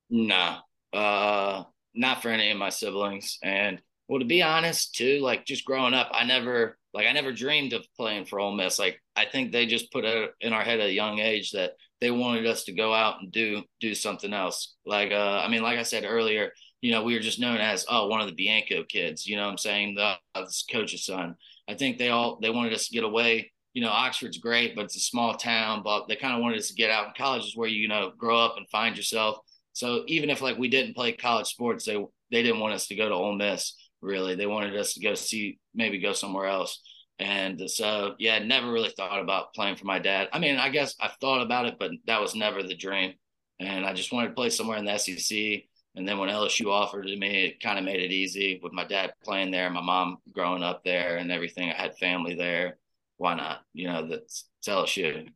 [0.09, 0.57] No,
[0.95, 3.39] uh, not for any of my siblings.
[3.43, 7.31] And well, to be honest, too, like just growing up, I never like I never
[7.33, 8.77] dreamed of playing for Ole Miss.
[8.77, 11.75] Like I think they just put it in our head at a young age that
[12.01, 14.75] they wanted us to go out and do do something else.
[14.85, 17.87] Like uh, I mean, like I said earlier, you know, we were just known as
[17.89, 19.29] oh one of the Bianco kids.
[19.29, 21.37] You know, what I'm saying the uh, coach's son.
[21.69, 23.53] I think they all they wanted us to get away.
[23.75, 25.85] You know, Oxford's great, but it's a small town.
[25.85, 27.07] But they kind of wanted us to get out.
[27.07, 29.39] in college is where you, you know grow up and find yourself.
[29.73, 32.97] So even if like we didn't play college sports, they they didn't want us to
[32.97, 33.77] go to Ole Miss.
[34.03, 36.81] Really, they wanted us to go see maybe go somewhere else.
[37.19, 40.29] And so, yeah, never really thought about playing for my dad.
[40.33, 43.13] I mean, I guess I've thought about it, but that was never the dream.
[43.59, 45.65] And I just wanted to play somewhere in the SEC.
[45.97, 48.85] And then when LSU offered to me, it kind of made it easy with my
[48.85, 51.69] dad playing there, my mom growing up there, and everything.
[51.71, 52.79] I had family there.
[53.19, 53.61] Why not?
[53.75, 55.29] You know, that's LSU.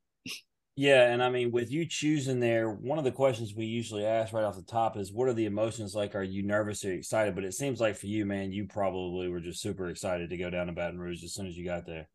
[0.77, 4.33] Yeah, and I mean, with you choosing there, one of the questions we usually ask
[4.33, 6.17] right off the top is, "What are the emotions like?
[6.17, 9.39] Are you nervous or excited?" But it seems like for you, man, you probably were
[9.39, 12.09] just super excited to go down to Baton Rouge as soon as you got there.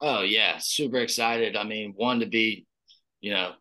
[0.00, 1.56] Oh yeah, super excited.
[1.56, 2.66] I mean, one to be,
[3.20, 3.52] you know,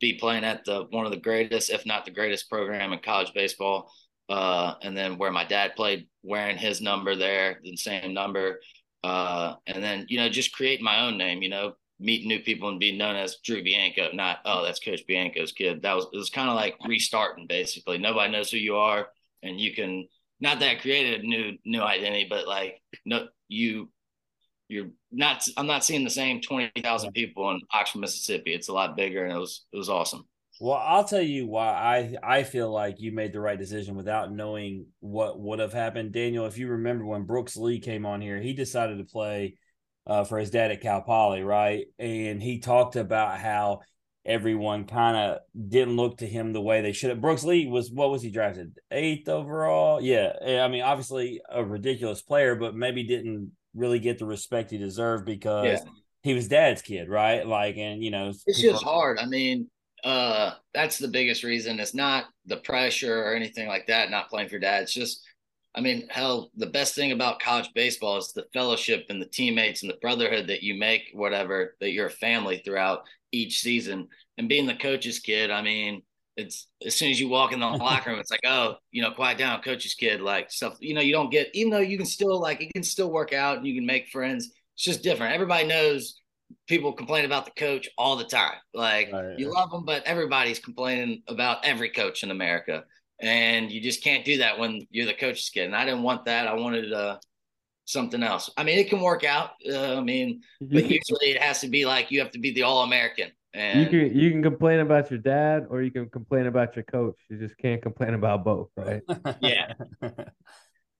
[0.00, 3.34] be playing at the one of the greatest, if not the greatest program in college
[3.34, 3.92] baseball.
[4.30, 8.60] Uh, and then where my dad played, wearing his number there, the same number.
[9.04, 11.42] Uh, and then you know, just create my own name.
[11.42, 15.06] You know, meet new people and be known as Drew Bianco, not oh that's Coach
[15.06, 15.82] Bianco's kid.
[15.82, 17.98] That was it was kind of like restarting basically.
[17.98, 19.08] Nobody knows who you are,
[19.42, 20.06] and you can
[20.40, 23.90] not that created a new new identity, but like no you
[24.68, 28.54] you're not I'm not seeing the same twenty thousand people in Oxford, Mississippi.
[28.54, 30.26] It's a lot bigger, and it was it was awesome.
[30.60, 31.68] Well, I'll tell you why
[32.22, 36.12] I I feel like you made the right decision without knowing what would have happened.
[36.12, 39.56] Daniel, if you remember when Brooks Lee came on here, he decided to play
[40.08, 41.86] uh, for his dad at Cal Poly, right?
[41.98, 43.80] And he talked about how
[44.24, 47.20] everyone kind of didn't look to him the way they should have.
[47.20, 48.76] Brooks Lee was what was he drafted?
[48.90, 50.00] Eighth overall.
[50.00, 50.32] Yeah.
[50.64, 55.24] I mean, obviously a ridiculous player, but maybe didn't really get the respect he deserved
[55.24, 55.90] because yeah.
[56.22, 57.46] he was dad's kid, right?
[57.46, 59.18] Like, and you know, it's just hard.
[59.18, 59.68] I mean,
[60.04, 61.80] uh, that's the biggest reason.
[61.80, 64.84] It's not the pressure or anything like that, not playing for dad.
[64.84, 65.22] It's just
[65.74, 69.82] I mean, hell, the best thing about college baseball is the fellowship and the teammates
[69.82, 73.02] and the brotherhood that you make, whatever, that you're a family throughout
[73.32, 74.08] each season.
[74.38, 76.02] And being the coach's kid, I mean,
[76.36, 79.10] it's as soon as you walk in the locker room, it's like, oh, you know,
[79.10, 82.06] quiet down, coach's kid, like stuff, you know, you don't get, even though you can
[82.06, 84.50] still like, you can still work out and you can make friends.
[84.74, 85.34] It's just different.
[85.34, 86.20] Everybody knows
[86.66, 88.56] people complain about the coach all the time.
[88.72, 89.38] Like right.
[89.38, 92.84] you love them, but everybody's complaining about every coach in America
[93.20, 95.66] and you just can't do that when you're the coach's kid.
[95.66, 96.46] And I didn't want that.
[96.46, 97.18] I wanted uh,
[97.84, 98.50] something else.
[98.56, 99.50] I mean, it can work out.
[99.68, 102.62] Uh, I mean, but usually it has to be like you have to be the
[102.62, 103.30] All American.
[103.54, 106.84] And you can you can complain about your dad or you can complain about your
[106.84, 107.16] coach.
[107.28, 109.02] You just can't complain about both, right?
[109.40, 109.72] yeah.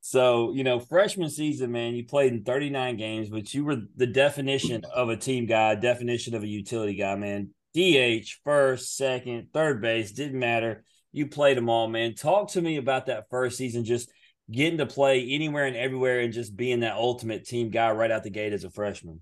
[0.00, 4.06] So, you know, freshman season, man, you played in 39 games, but you were the
[4.06, 7.50] definition of a team guy, definition of a utility guy, man.
[7.74, 10.84] DH, first, second, third base, didn't matter
[11.18, 12.14] you played them all, man.
[12.14, 14.10] Talk to me about that first season, just
[14.50, 18.22] getting to play anywhere and everywhere and just being that ultimate team guy right out
[18.22, 19.20] the gate as a freshman.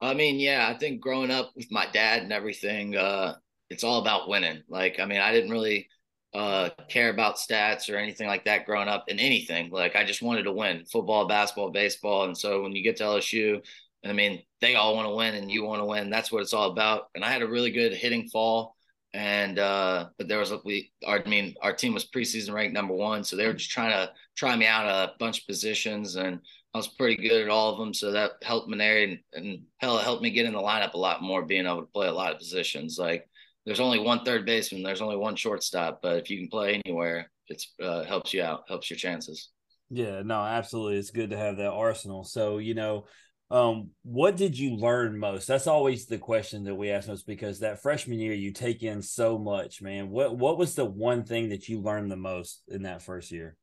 [0.00, 3.36] I mean, yeah, I think growing up with my dad and everything, uh,
[3.70, 4.62] it's all about winning.
[4.68, 5.86] Like, I mean, I didn't really
[6.34, 9.70] uh, care about stats or anything like that growing up in anything.
[9.70, 12.24] Like, I just wanted to win football, basketball, baseball.
[12.24, 13.62] And so when you get to LSU,
[14.04, 16.10] I mean, they all want to win and you want to win.
[16.10, 17.10] That's what it's all about.
[17.14, 18.74] And I had a really good hitting fall
[19.14, 22.74] and uh but there was a we our, I mean our team was preseason ranked
[22.74, 26.16] number one, so they were just trying to try me out a bunch of positions,
[26.16, 26.40] and
[26.74, 29.62] I was pretty good at all of them, so that helped me there, and, and
[29.78, 32.08] hell, it helped me get in the lineup a lot more, being able to play
[32.08, 32.98] a lot of positions.
[32.98, 33.28] Like
[33.66, 37.30] there's only one third baseman, there's only one shortstop, but if you can play anywhere,
[37.48, 39.50] it's uh, helps you out, helps your chances.
[39.90, 40.96] Yeah, no, absolutely.
[40.96, 42.24] It's good to have that arsenal.
[42.24, 43.04] So, you know,
[43.52, 45.46] um, what did you learn most?
[45.46, 49.02] That's always the question that we ask most because that freshman year you take in
[49.02, 50.08] so much, man.
[50.08, 53.58] What what was the one thing that you learned the most in that first year?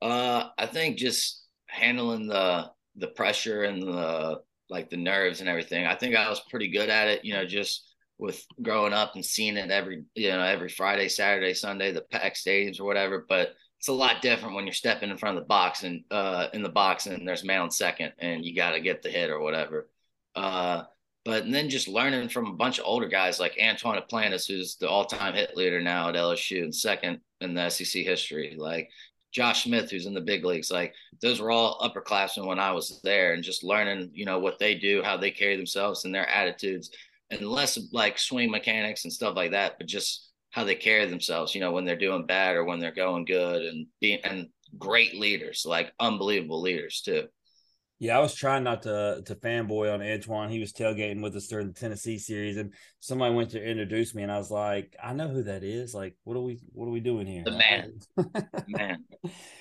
[0.00, 5.84] Uh, I think just handling the the pressure and the like the nerves and everything.
[5.84, 7.22] I think I was pretty good at it.
[7.22, 11.52] You know, just with growing up and seeing it every you know every Friday, Saturday,
[11.52, 13.26] Sunday, the pack stadiums or whatever.
[13.28, 13.50] But
[13.86, 16.64] it's a lot different when you're stepping in front of the box and uh, in
[16.64, 19.38] the box and there's man on second and you got to get the hit or
[19.38, 19.88] whatever.
[20.34, 20.82] Uh,
[21.24, 24.88] but then just learning from a bunch of older guys like Antoine Duplantis, who's the
[24.88, 28.90] all-time hit leader now at LSU and second in the SEC history, like
[29.30, 30.72] Josh Smith, who's in the big leagues.
[30.72, 34.58] Like those were all upperclassmen when I was there, and just learning, you know, what
[34.58, 36.90] they do, how they carry themselves, and their attitudes,
[37.30, 40.25] and less like swing mechanics and stuff like that, but just
[40.56, 43.62] how they carry themselves, you know, when they're doing bad or when they're going good
[43.62, 47.26] and being and great leaders, like unbelievable leaders too.
[47.98, 50.48] Yeah, I was trying not to to fanboy on Antoine.
[50.48, 54.22] He was tailgating with us during the Tennessee series, and somebody went to introduce me,
[54.22, 55.94] and I was like, "I know who that is.
[55.94, 57.92] Like, what are we what are we doing here?" The man,
[58.68, 59.04] man.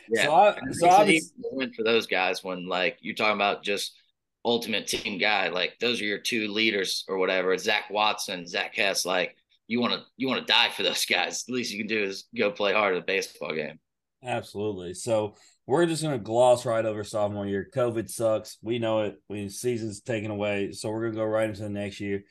[0.10, 0.26] Yeah.
[0.26, 3.98] So I, so I was, went for those guys when like you're talking about just
[4.44, 5.48] ultimate team guy.
[5.48, 7.58] Like those are your two leaders or whatever.
[7.58, 9.06] Zach Watson, Zach Hess.
[9.06, 9.38] Like
[9.68, 11.44] you want to you want to die for those guys.
[11.44, 13.80] The least you can do is go play hard at a baseball game.
[14.24, 14.94] Absolutely.
[14.94, 15.36] So
[15.68, 17.70] we're just to gloss right over sophomore year.
[17.74, 18.58] COVID sucks.
[18.62, 19.16] We know it.
[19.30, 20.72] We season's taken away.
[20.72, 22.24] So we're to go right into the next year.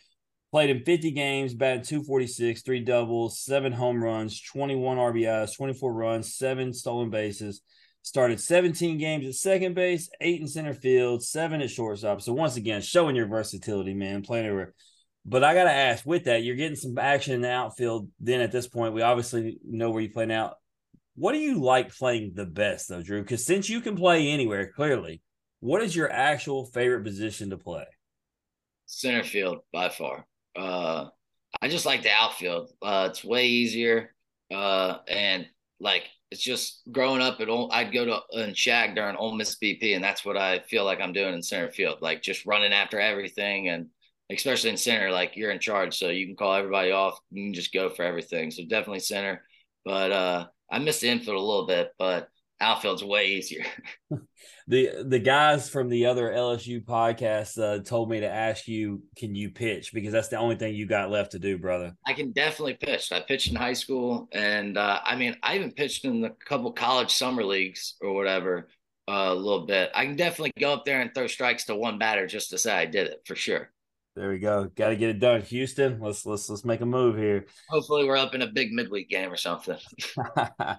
[0.53, 6.37] Played in 50 games, batted 246, three doubles, seven home runs, 21 RBIs, 24 runs,
[6.37, 7.61] seven stolen bases.
[8.03, 12.21] Started 17 games at second base, eight in center field, seven at shortstop.
[12.23, 14.75] So once again, showing your versatility, man, playing everywhere.
[15.27, 18.11] But I got to ask, with that, you're getting some action in the outfield.
[18.21, 20.55] Then at this point, we obviously know where you play now.
[21.17, 23.23] What do you like playing the best, though, Drew?
[23.23, 25.23] Because since you can play anywhere, clearly,
[25.61, 27.87] what is your actual favorite position to play?
[28.87, 30.27] Center field by far.
[30.55, 31.07] Uh,
[31.63, 32.71] I just like the outfield.
[32.83, 34.15] Uh, it's way easier.
[34.53, 35.47] Uh, and
[35.81, 39.57] like it's just growing up at Ole, I'd go to and shag during Ole Miss
[39.57, 42.73] BP, and that's what I feel like I'm doing in center field, like just running
[42.73, 43.87] after everything, and
[44.31, 47.55] especially in center, like you're in charge, so you can call everybody off, you can
[47.55, 48.51] just go for everything.
[48.51, 49.43] So definitely center,
[49.85, 52.29] but uh, I miss the infield a little bit, but
[52.61, 53.65] outfield's way easier.
[54.67, 59.35] the the guys from the other LSU podcast uh, told me to ask you, can
[59.35, 59.93] you pitch?
[59.93, 61.95] Because that's the only thing you got left to do, brother.
[62.07, 63.13] I can definitely pitch.
[63.13, 66.73] I pitched in high school, and uh, I mean, I even pitched in a couple
[66.73, 68.69] college summer leagues or whatever
[69.09, 69.91] uh, a little bit.
[69.95, 72.75] I can definitely go up there and throw strikes to one batter just to say
[72.75, 73.71] I did it for sure.
[74.17, 74.71] There we go.
[74.75, 75.99] Got to get it done, Houston.
[76.01, 77.47] Let's let's let's make a move here.
[77.69, 79.79] Hopefully, we're up in a big midweek game or something.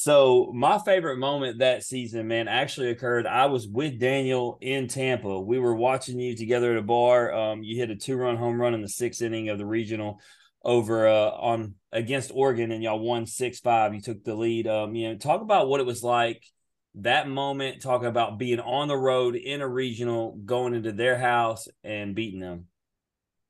[0.00, 3.26] So my favorite moment that season, man, actually occurred.
[3.26, 5.40] I was with Daniel in Tampa.
[5.40, 7.34] We were watching you together at a bar.
[7.34, 10.20] Um, you hit a two-run home run in the sixth inning of the regional
[10.64, 13.92] over uh, on against Oregon, and y'all won six five.
[13.92, 14.68] You took the lead.
[14.68, 16.44] Um, you know, talk about what it was like
[16.94, 17.82] that moment.
[17.82, 22.38] Talking about being on the road in a regional, going into their house and beating
[22.38, 22.66] them.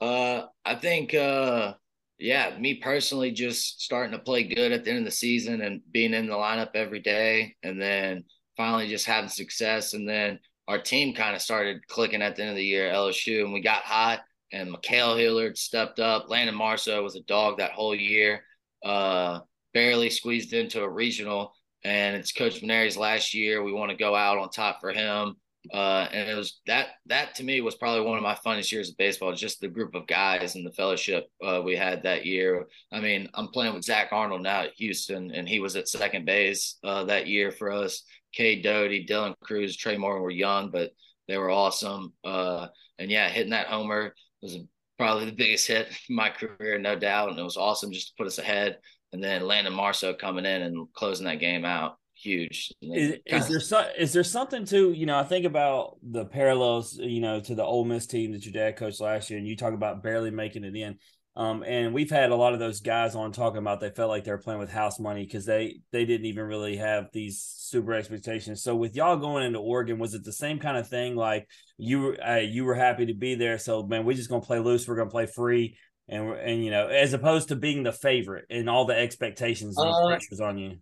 [0.01, 1.75] Uh, I think uh
[2.19, 5.81] yeah, me personally, just starting to play good at the end of the season and
[5.93, 8.25] being in the lineup every day, and then
[8.57, 9.95] finally just having success.
[9.95, 13.45] And then our team kind of started clicking at the end of the year, LSU,
[13.45, 14.21] and we got hot.
[14.53, 16.29] And Ma'Khail Hilliard stepped up.
[16.29, 18.43] Landon Marceaux was a dog that whole year.
[18.85, 19.41] Uh,
[19.73, 21.53] barely squeezed into a regional,
[21.85, 23.63] and it's Coach Mainieri's last year.
[23.63, 25.37] We want to go out on top for him.
[25.73, 28.91] Uh, and it was that that to me was probably one of my funnest years
[28.91, 29.33] of baseball.
[29.33, 32.67] Just the group of guys and the fellowship uh, we had that year.
[32.93, 36.25] I mean, I'm playing with Zach Arnold now at Houston, and he was at second
[36.25, 38.03] base uh, that year for us.
[38.33, 40.93] Cade Doughty, Dylan Crews, Tre' Morgan were young, but
[41.27, 42.13] they were awesome.
[42.25, 44.59] Uh, and yeah, hitting that homer was
[44.99, 47.31] probably the biggest hit in my career, no doubt.
[47.31, 48.79] And it was awesome just to put us ahead.
[49.13, 52.73] And then Landon Marceaux coming in and closing that game out huge.
[52.83, 55.19] Is, is there so, is there something to you know?
[55.19, 58.77] I think about the parallels, you know, to the Ole Miss team that your dad
[58.77, 60.99] coached last year, and you talk about barely making it in.
[61.39, 64.25] Um, and we've had a lot of those guys on talking about they felt like
[64.25, 67.95] they were playing with house money because they they didn't even really have these super
[67.95, 68.65] expectations.
[68.65, 71.15] So with y'all going into Oregon, was it the same kind of thing?
[71.15, 74.43] Like you were uh, you were happy to be there, so man, we're just gonna
[74.43, 74.89] play loose.
[74.89, 78.69] We're gonna play free, and and you know, as opposed to being the favorite and
[78.69, 80.79] all the expectations and uh, pressures on you.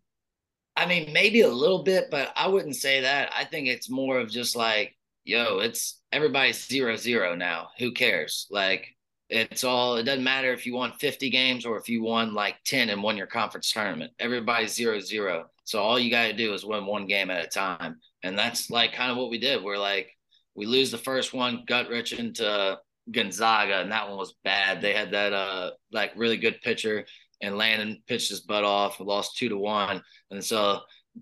[0.77, 3.33] I mean, maybe a little bit, but I wouldn't say that.
[3.35, 7.69] I think it's more of just like, yo, it's everybody's zero zero now.
[7.79, 8.47] Who cares?
[8.51, 8.87] Like,
[9.29, 12.57] it's all, it doesn't matter if you won 50 games or if you won like
[12.65, 14.13] 10 and won your conference tournament.
[14.19, 15.47] Everybody's zero zero.
[15.65, 17.97] So all you got to do is win one game at a time.
[18.23, 19.65] And that's like kind of what we did.
[19.65, 20.11] We're like,
[20.55, 22.79] we lose the first one, gut wrenching to
[23.11, 24.81] Gonzaga, and that one was bad.
[24.81, 27.07] They had that uh like really good pitcher
[27.41, 28.99] and Landon pitched his butt off.
[28.99, 30.81] We lost two to one, and so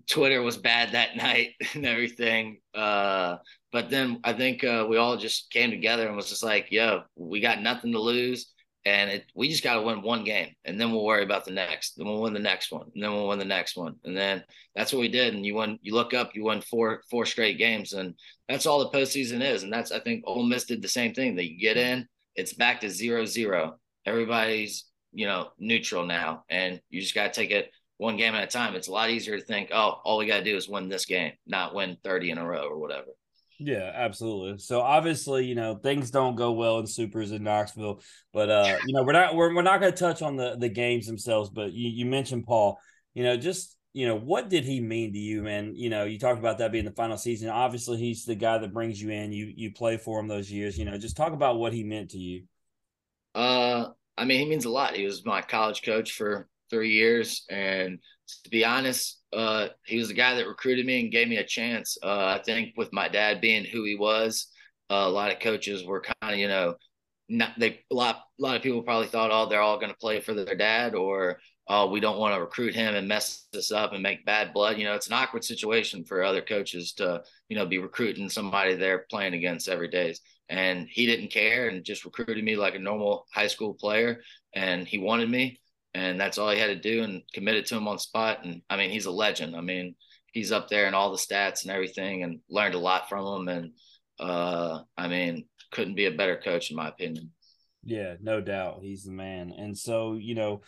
[0.09, 2.59] Twitter was bad that night and everything.
[2.73, 3.37] Uh,
[3.71, 7.03] but then I think uh, we all just came together and was just like, "Yo,
[7.15, 8.53] we got nothing to lose,
[8.85, 11.51] and it, we just got to win one game, and then we'll worry about the
[11.51, 11.95] next.
[11.95, 14.43] Then we'll win the next one, and then we'll win the next one, and then
[14.75, 15.33] that's what we did.
[15.33, 15.79] And you won.
[15.81, 18.13] You look up, you won four four straight games, and
[18.47, 19.63] that's all the postseason is.
[19.63, 21.37] And that's I think Ole Miss did the same thing.
[21.37, 23.77] You get in, it's back to zero zero.
[24.05, 24.85] Everybody's
[25.15, 26.43] you know, neutral now.
[26.49, 28.75] And you just got to take it one game at a time.
[28.75, 31.05] It's a lot easier to think, oh, all we got to do is win this
[31.05, 33.07] game, not win 30 in a row or whatever.
[33.57, 34.59] Yeah, absolutely.
[34.59, 38.01] So obviously, you know, things don't go well in supers in Knoxville,
[38.33, 40.67] but uh, you know, we're not we're, we're not going to touch on the the
[40.67, 42.77] games themselves, but you, you mentioned Paul,
[43.13, 45.73] you know, just you know, what did he mean to you, man?
[45.73, 47.47] You know, you talked about that being the final season.
[47.47, 49.31] Obviously, he's the guy that brings you in.
[49.31, 50.77] You you play for him those years.
[50.77, 52.43] You know, just talk about what he meant to you.
[53.33, 54.95] Uh, I mean, he means a lot.
[54.95, 57.99] He was my college coach for three years, and
[58.43, 61.45] to be honest, uh, he was the guy that recruited me and gave me a
[61.45, 61.97] chance.
[62.01, 64.47] Uh, I think with my dad being who he was,
[64.89, 66.75] uh, a lot of coaches were kind of, you know,
[67.27, 69.97] not they a lot a lot of people probably thought, oh, they're all going to
[69.97, 73.71] play for their dad, or oh, we don't want to recruit him and mess this
[73.71, 74.77] up and make bad blood.
[74.77, 78.75] You know, it's an awkward situation for other coaches to, you know, be recruiting somebody
[78.75, 80.13] they're playing against every day.
[80.49, 84.21] And he didn't care and just recruited me like a normal high school player.
[84.53, 85.59] And he wanted me.
[85.93, 88.43] And that's all he had to do and committed to him on spot.
[88.43, 89.55] And I mean, he's a legend.
[89.55, 89.95] I mean,
[90.33, 93.47] he's up there in all the stats and everything and learned a lot from him.
[93.47, 93.71] And
[94.19, 97.31] uh, I mean, couldn't be a better coach in my opinion.
[97.83, 98.79] Yeah, no doubt.
[98.81, 99.53] He's the man.
[99.57, 100.61] And so, you know,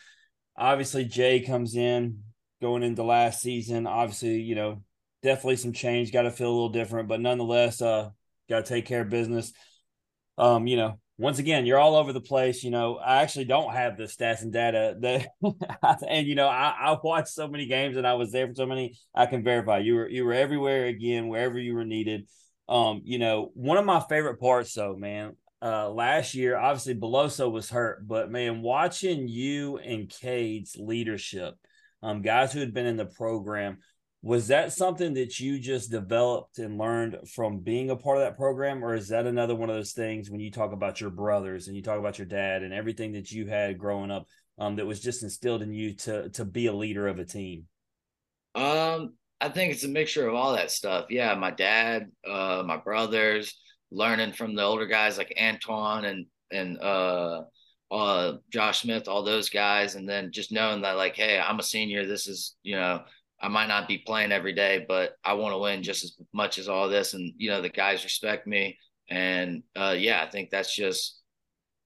[0.58, 2.24] obviously Jay comes in
[2.62, 3.86] going into last season.
[3.86, 4.84] Obviously, you know,
[5.24, 8.10] definitely some change, got to feel a little different, but nonetheless, uh,
[8.50, 9.54] got to take care of business.
[10.38, 12.64] Um, you know, once again, you're all over the place.
[12.64, 16.76] You know, I actually don't have the stats and data that, and you know, I,
[16.80, 18.98] I watched so many games and I was there for so many.
[19.16, 22.28] I can verify you were you were everywhere again, wherever you were needed.
[22.70, 27.52] Um, you know, one of my favorite parts, though, man, uh, last year, obviously Beloso
[27.52, 31.56] was hurt, but man, watching you and Cade's leadership,
[32.04, 33.80] um, guys who had been in the program,
[34.24, 38.36] was that something that you just developed and learned from being a part of that
[38.36, 41.68] program, or is that another one of those things when you talk about your brothers
[41.68, 44.88] and you talk about your dad and everything that you had growing up, um, that
[44.88, 47.65] was just instilled in you to to be a leader of a team?
[48.55, 51.05] Um, I think it's a mixture of all that stuff.
[51.09, 53.55] Yeah, my dad, uh, my brothers,
[53.91, 57.43] learning from the older guys like Antoine and and uh,
[57.91, 61.63] uh, Josh Smith, all those guys, and then just knowing that like, hey, I'm a
[61.63, 62.07] senior.
[62.07, 63.03] This is you know.
[63.40, 66.58] I might not be playing every day, but I want to win just as much
[66.58, 67.14] as all this.
[67.14, 68.78] And, you know, the guys respect me.
[69.10, 71.22] And uh, yeah, I think that's just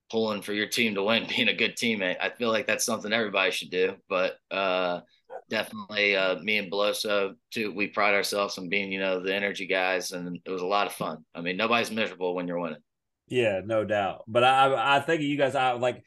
[0.09, 2.17] pulling for your team to win, being a good teammate.
[2.21, 3.95] I feel like that's something everybody should do.
[4.07, 5.01] But uh,
[5.49, 7.73] definitely uh, me and Beloso too.
[7.73, 10.87] We pride ourselves on being, you know, the energy guys, and it was a lot
[10.87, 11.19] of fun.
[11.35, 12.81] I mean, nobody's miserable when you're winning.
[13.27, 14.23] Yeah, no doubt.
[14.27, 16.03] But I, I think you guys, I like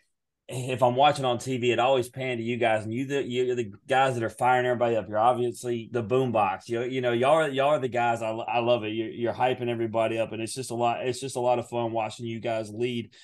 [0.49, 3.55] if I'm watching on TV, it always pan to you guys, and you the you
[3.55, 5.09] the guys that are firing everybody up.
[5.09, 6.69] You're obviously the boombox.
[6.69, 8.21] You you know y'all are y'all are the guys.
[8.21, 8.91] I, I love it.
[8.91, 11.07] You're, you're hyping everybody up, and it's just a lot.
[11.07, 13.15] It's just a lot of fun watching you guys lead.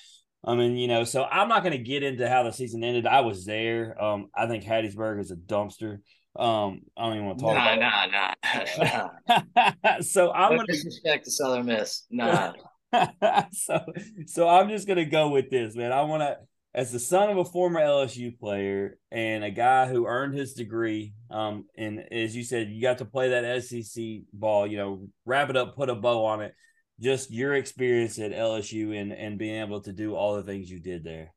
[0.43, 3.05] I mean, you know, so I'm not going to get into how the season ended.
[3.05, 4.01] I was there.
[4.01, 5.99] Um, I think Hattiesburg is a dumpster.
[6.35, 9.99] Um, I don't even want to talk nah, about nah, nah, nah.
[10.01, 12.05] so I'm going to disrespect the Southern Miss.
[12.09, 12.53] Nah.
[13.51, 13.85] so,
[14.25, 15.91] so I'm just going to go with this, man.
[15.91, 16.37] I want to,
[16.73, 21.13] as the son of a former LSU player and a guy who earned his degree,
[21.29, 25.49] um, and as you said, you got to play that SEC ball, you know, wrap
[25.49, 26.53] it up, put a bow on it
[27.01, 30.79] just your experience at LSU and and being able to do all the things you
[30.79, 31.33] did there.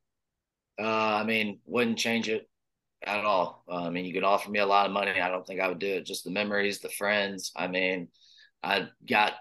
[0.78, 2.48] Uh, I mean, wouldn't change it
[3.04, 3.64] at all.
[3.68, 5.20] Uh, I mean, you could offer me a lot of money.
[5.20, 6.06] I don't think I would do it.
[6.06, 7.52] Just the memories, the friends.
[7.56, 8.08] I mean,
[8.62, 9.34] I got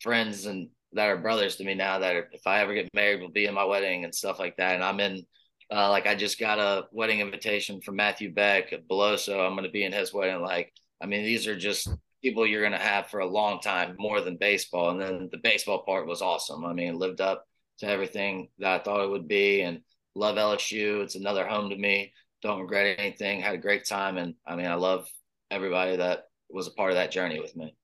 [0.00, 3.20] friends and that are brothers to me now that are, if I ever get married
[3.20, 4.74] will be in my wedding and stuff like that.
[4.74, 5.24] And I'm in,
[5.72, 9.64] uh, like I just got a wedding invitation from Matthew Beck below, so I'm going
[9.64, 10.42] to be in his wedding.
[10.42, 11.88] Like, I mean, these are just
[12.22, 14.90] people you're going to have for a long time more than baseball.
[14.90, 16.64] And then the baseball part was awesome.
[16.64, 17.46] I mean, lived up
[17.78, 19.80] to everything that I thought it would be and
[20.14, 21.02] love LSU.
[21.02, 22.12] It's another home to me.
[22.42, 23.40] Don't regret anything.
[23.40, 24.18] Had a great time.
[24.18, 25.06] And I mean, I love
[25.50, 27.74] everybody that was a part of that journey with me.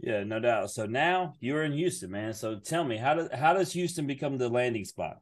[0.00, 0.70] Yeah, no doubt.
[0.70, 2.34] So now you're in Houston, man.
[2.34, 5.18] So tell me, how does how does Houston become the landing spot?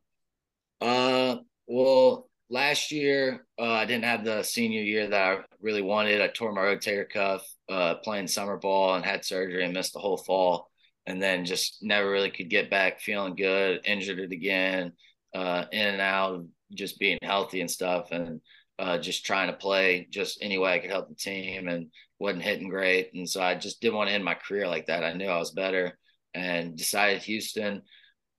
[0.80, 6.20] Uh, well, last year uh, I didn't have the senior year that I really wanted.
[6.20, 10.00] I tore my rotator cuff uh, playing summer ball and had surgery and missed the
[10.00, 10.70] whole fall,
[11.06, 13.80] and then just never really could get back feeling good.
[13.84, 14.92] Injured it again,
[15.34, 16.44] uh, in and out,
[16.74, 18.40] just being healthy and stuff, and
[18.78, 22.42] uh, just trying to play just any way I could help the team, and wasn't
[22.42, 23.12] hitting great.
[23.14, 25.04] And so I just didn't want to end my career like that.
[25.04, 25.98] I knew I was better,
[26.34, 27.82] and decided Houston.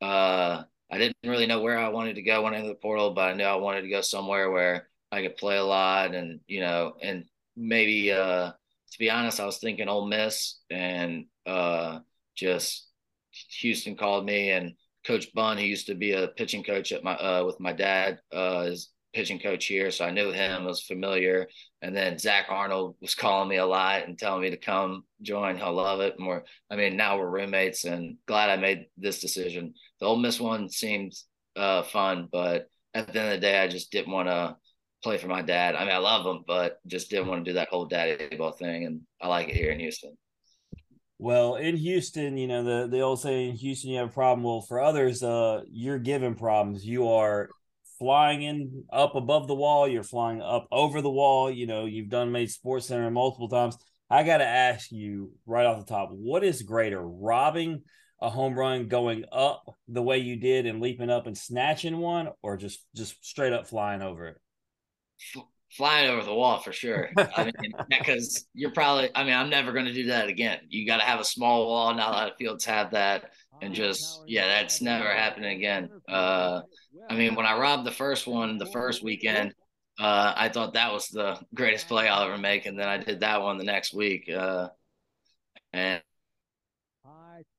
[0.02, 3.12] Uh, I didn't really know where I wanted to go when I entered the portal,
[3.12, 6.40] but I knew I wanted to go somewhere where I could play a lot and,
[6.46, 7.26] you know, and
[7.56, 12.00] maybe, uh, to be honest, I was thinking Ole Miss and, uh,
[12.36, 12.90] just
[13.62, 14.74] Houston called me and
[15.06, 18.20] Coach Bunn, who used to be a pitching coach at my, uh, with my dad,
[18.32, 19.92] uh, is pitching coach here.
[19.92, 21.48] So I knew him, was familiar.
[21.82, 25.58] And then Zach Arnold was calling me a lot and telling me to come join.
[25.58, 26.20] He'll love it.
[26.20, 29.74] More, I mean, now we're roommates and glad I made this decision.
[30.00, 31.14] The Ole Miss one seemed
[31.56, 34.56] uh, fun, but at the end of the day, I just didn't want to
[35.04, 35.76] play for my dad.
[35.76, 38.52] I mean, I love him, but just didn't want to do that whole daddy ball
[38.52, 38.86] thing.
[38.86, 40.18] And I like it here in Houston.
[41.20, 44.44] Well, in Houston, you know, the, the old saying, in Houston, you have a problem.
[44.44, 46.86] Well, for others, uh, you're given problems.
[46.86, 47.50] You are
[48.00, 51.50] flying in up above the wall, you're flying up over the wall.
[51.50, 53.78] You know, you've done made Sports Center multiple times.
[54.10, 57.84] I got to ask you right off the top, what is greater, robbing
[58.22, 62.30] a home run going up the way you did and leaping up and snatching one,
[62.42, 64.38] or just just straight up flying over it?
[65.76, 67.10] Flying over the wall for sure.
[67.18, 69.10] I mean, because you're probably.
[69.16, 70.60] I mean, I'm never going to do that again.
[70.70, 71.94] You got to have a small wall.
[71.94, 75.90] Not a lot of fields have that, and just yeah, that's never happening again.
[76.08, 76.62] Uh,
[77.10, 79.54] I mean, when I robbed the first one, the first weekend,
[80.00, 83.20] uh, I thought that was the greatest play I'll ever make, and then I did
[83.22, 84.70] that one the next week, uh,
[85.72, 86.02] and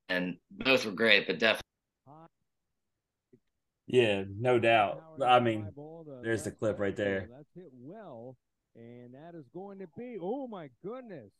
[0.08, 1.62] and both were great, but definitely.
[3.86, 5.02] Yeah, no doubt.
[5.24, 5.68] I mean,
[6.22, 7.28] there's the clip right there.
[7.30, 8.36] That's hit well,
[8.74, 10.16] and that is going to be.
[10.20, 11.30] Oh my goodness,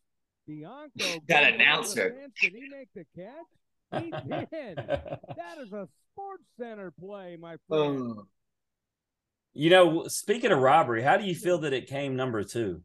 [0.47, 2.15] Bianco That announcer.
[2.41, 4.03] Did he make the catch?
[4.03, 4.77] He did.
[4.77, 8.15] that is a Sports Center play, my friend.
[9.55, 12.83] You know, speaking of robbery, how do you feel that it came number two?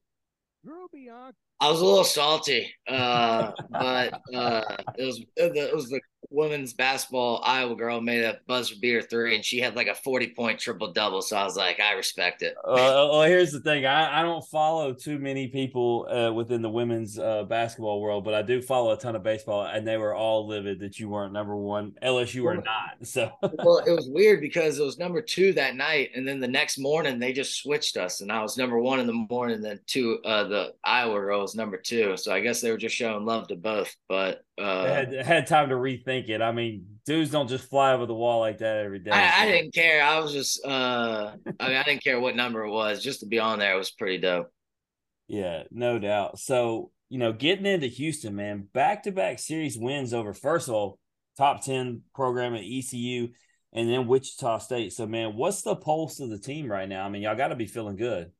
[0.63, 1.35] Drew Bianco.
[1.61, 4.63] I was a little salty, uh, but uh,
[4.97, 5.99] it was it was the
[6.31, 10.27] women's basketball Iowa girl made a buzzer beater three, and she had like a forty
[10.27, 11.21] point triple double.
[11.21, 12.55] So I was like, I respect it.
[12.63, 13.85] Uh, well, here's the thing.
[13.85, 18.33] I, I don't follow too many people uh, within the women's uh, basketball world, but
[18.33, 21.33] I do follow a ton of baseball, and they were all livid that you weren't
[21.33, 21.93] number one.
[22.01, 22.97] LSU were not.
[23.03, 26.47] So well, it was weird because it was number two that night, and then the
[26.47, 29.61] next morning they just switched us, and I was number one in the morning.
[29.61, 32.15] Then two, uh, the Iowa girl was number two.
[32.17, 33.93] So I guess they were just showing love to both.
[34.07, 36.41] But uh, had, had time to rethink it.
[36.41, 39.11] I mean, dudes don't just fly over the wall like that every day.
[39.11, 40.03] I, I didn't care.
[40.03, 43.03] I was just, uh, I mean, I didn't care what number it was.
[43.03, 44.49] Just to be on there was pretty dope.
[45.27, 46.39] Yeah, no doubt.
[46.39, 50.75] So, you know, getting into Houston, man, back to back series wins over, first of
[50.75, 50.99] all,
[51.37, 53.29] top 10 program at ECU
[53.73, 54.93] and then Wichita State.
[54.93, 57.05] So, man, what's the pulse of the team right now?
[57.05, 58.31] I mean, y'all got to be feeling good.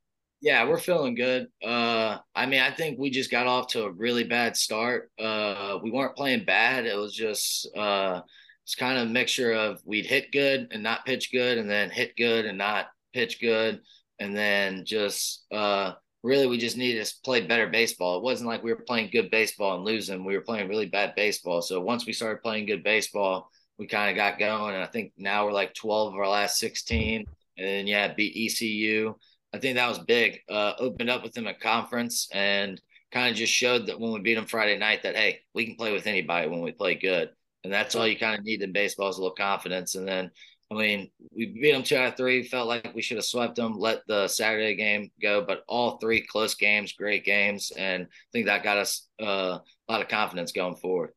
[0.41, 1.47] Yeah, we're feeling good.
[1.61, 5.11] Uh, I mean, I think we just got off to a really bad start.
[5.19, 6.85] Uh, we weren't playing bad.
[6.85, 8.21] It was just, uh,
[8.63, 11.89] it's kind of a mixture of we'd hit good and not pitch good, and then
[11.89, 13.81] hit good and not pitch good,
[14.19, 18.17] and then just uh, really we just needed to play better baseball.
[18.17, 20.23] It wasn't like we were playing good baseball and losing.
[20.23, 21.61] We were playing really bad baseball.
[21.61, 25.11] So once we started playing good baseball, we kind of got going, and I think
[25.17, 27.25] now we're like 12 of our last 16,
[27.57, 29.15] and then yeah, beat ECU.
[29.53, 30.41] I think that was big.
[30.49, 32.79] Uh, opened up with them at conference and
[33.11, 35.75] kind of just showed that when we beat them Friday night that hey, we can
[35.75, 37.29] play with anybody when we play good,
[37.63, 39.95] and that's all you kind of need in baseball is a little confidence.
[39.95, 40.29] And then,
[40.71, 42.43] I mean, we beat them two out of three.
[42.43, 46.21] Felt like we should have swept them, let the Saturday game go, but all three
[46.21, 50.51] close games, great games, and I think that got us uh, a lot of confidence
[50.51, 51.11] going forward.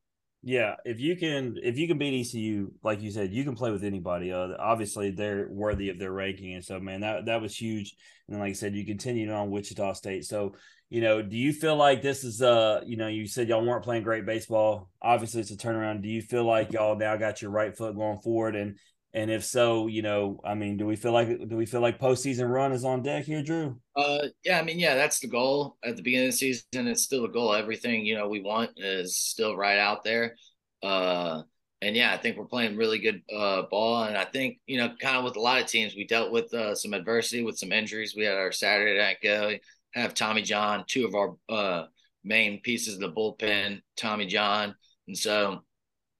[0.44, 3.70] Yeah, if you can if you can beat ECU, like you said, you can play
[3.70, 4.32] with anybody.
[4.32, 7.94] Uh, obviously, they're worthy of their ranking, and so man, that that was huge.
[8.28, 10.24] And like I said, you continued on Wichita State.
[10.24, 10.56] So
[10.90, 13.84] you know, do you feel like this is uh, you know, you said y'all weren't
[13.84, 14.90] playing great baseball.
[15.00, 16.02] Obviously, it's a turnaround.
[16.02, 18.56] Do you feel like y'all now got your right foot going forward?
[18.56, 18.78] And
[19.14, 21.98] and if so, you know, I mean, do we feel like do we feel like
[21.98, 23.78] postseason run is on deck here, Drew?
[23.94, 26.86] Uh, yeah, I mean, yeah, that's the goal at the beginning of the season.
[26.86, 27.54] It's still a goal.
[27.54, 30.36] Everything you know we want is still right out there.
[30.82, 31.42] Uh,
[31.82, 34.04] and yeah, I think we're playing really good uh, ball.
[34.04, 36.52] And I think you know, kind of with a lot of teams, we dealt with
[36.54, 38.14] uh, some adversity with some injuries.
[38.16, 39.52] We had our Saturday night go.
[39.94, 41.86] Have Tommy John, two of our uh,
[42.24, 44.74] main pieces of the bullpen, Tommy John,
[45.06, 45.64] and so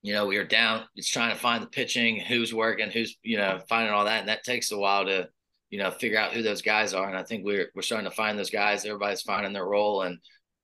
[0.03, 0.85] you know we were down.
[0.97, 4.29] It's trying to find the pitching, who's working, who's you know finding all that, and
[4.29, 5.29] that takes a while to
[5.71, 7.09] you know figure out who those guys are.
[7.09, 8.85] And I think we're we're starting to find those guys.
[8.85, 10.19] Everybody's finding their role, and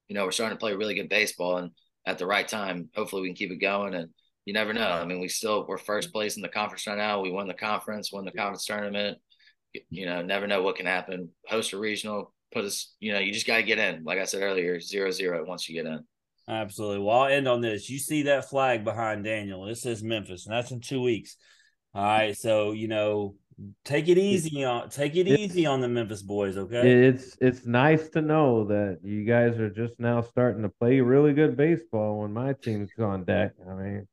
[0.09, 1.59] you know we're starting to play really good baseball.
[1.59, 1.71] And
[2.05, 3.95] at the right time, hopefully we can keep it going.
[3.95, 4.11] And
[4.45, 4.89] you never know.
[4.89, 6.13] I mean, we still we're first mm-hmm.
[6.13, 7.21] place in the conference right now.
[7.21, 9.19] We won the conference, won the conference tournament.
[9.91, 11.29] You know, never know what can happen.
[11.47, 12.95] Host a regional, put us.
[12.99, 14.05] You know, you just got to get in.
[14.05, 16.05] Like I said earlier, zero zero once you get in.
[16.49, 17.01] Absolutely.
[17.01, 17.91] Well, I'll end on this.
[17.91, 19.67] You see that flag behind Daniel?
[19.67, 21.37] It says Memphis, and that's in two weeks.
[21.95, 22.37] All right.
[22.37, 23.35] So you know,
[23.85, 26.57] take it easy on take it easy on the Memphis boys.
[26.57, 27.07] Okay.
[27.07, 31.35] It's it's nice to know that you guys are just now starting to play really
[31.35, 33.53] good baseball when my team's on deck.
[33.69, 34.09] I mean,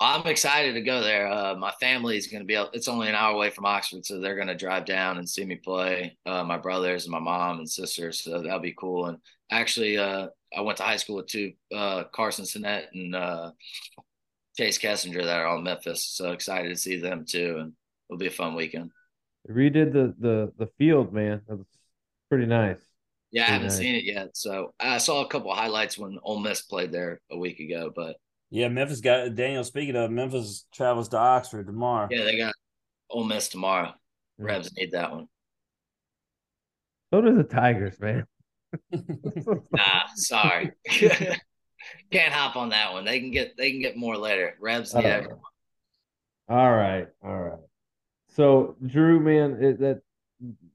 [0.00, 1.26] I'm excited to go there.
[1.28, 2.54] Uh, my family is going to be.
[2.72, 5.44] It's only an hour away from Oxford, so they're going to drive down and see
[5.44, 6.16] me play.
[6.26, 9.06] Uh, my brothers and my mom and sisters, so that'll be cool.
[9.06, 9.18] And
[9.50, 13.50] actually, uh, I went to high school with two uh, Carson Sinet and uh,
[14.56, 16.04] Chase Kessinger that are all Memphis.
[16.04, 17.72] So excited to see them too, and
[18.08, 18.90] it'll be a fun weekend.
[19.50, 21.42] redid the the the field, man.
[21.48, 21.62] That's
[22.28, 22.80] pretty nice.
[23.30, 23.78] Yeah, I haven't nice.
[23.78, 24.36] seen it yet.
[24.36, 27.90] So I saw a couple of highlights when Ole Miss played there a week ago,
[27.94, 28.16] but
[28.50, 29.64] Yeah, Memphis got Daniel.
[29.64, 32.06] Speaking of Memphis, travels to Oxford tomorrow.
[32.10, 32.54] yeah, they got
[33.10, 33.92] Ole Miss tomorrow.
[34.38, 34.44] Yeah.
[34.46, 35.28] Rebs need that one.
[37.12, 38.26] So do the Tigers, man.
[39.72, 40.72] Nah, sorry.
[42.10, 43.04] Can't hop on that one.
[43.04, 44.56] They can get they can get more later.
[44.60, 45.38] Revs everyone.
[46.48, 47.58] All right, all right.
[48.28, 50.00] So Drew, man, it, that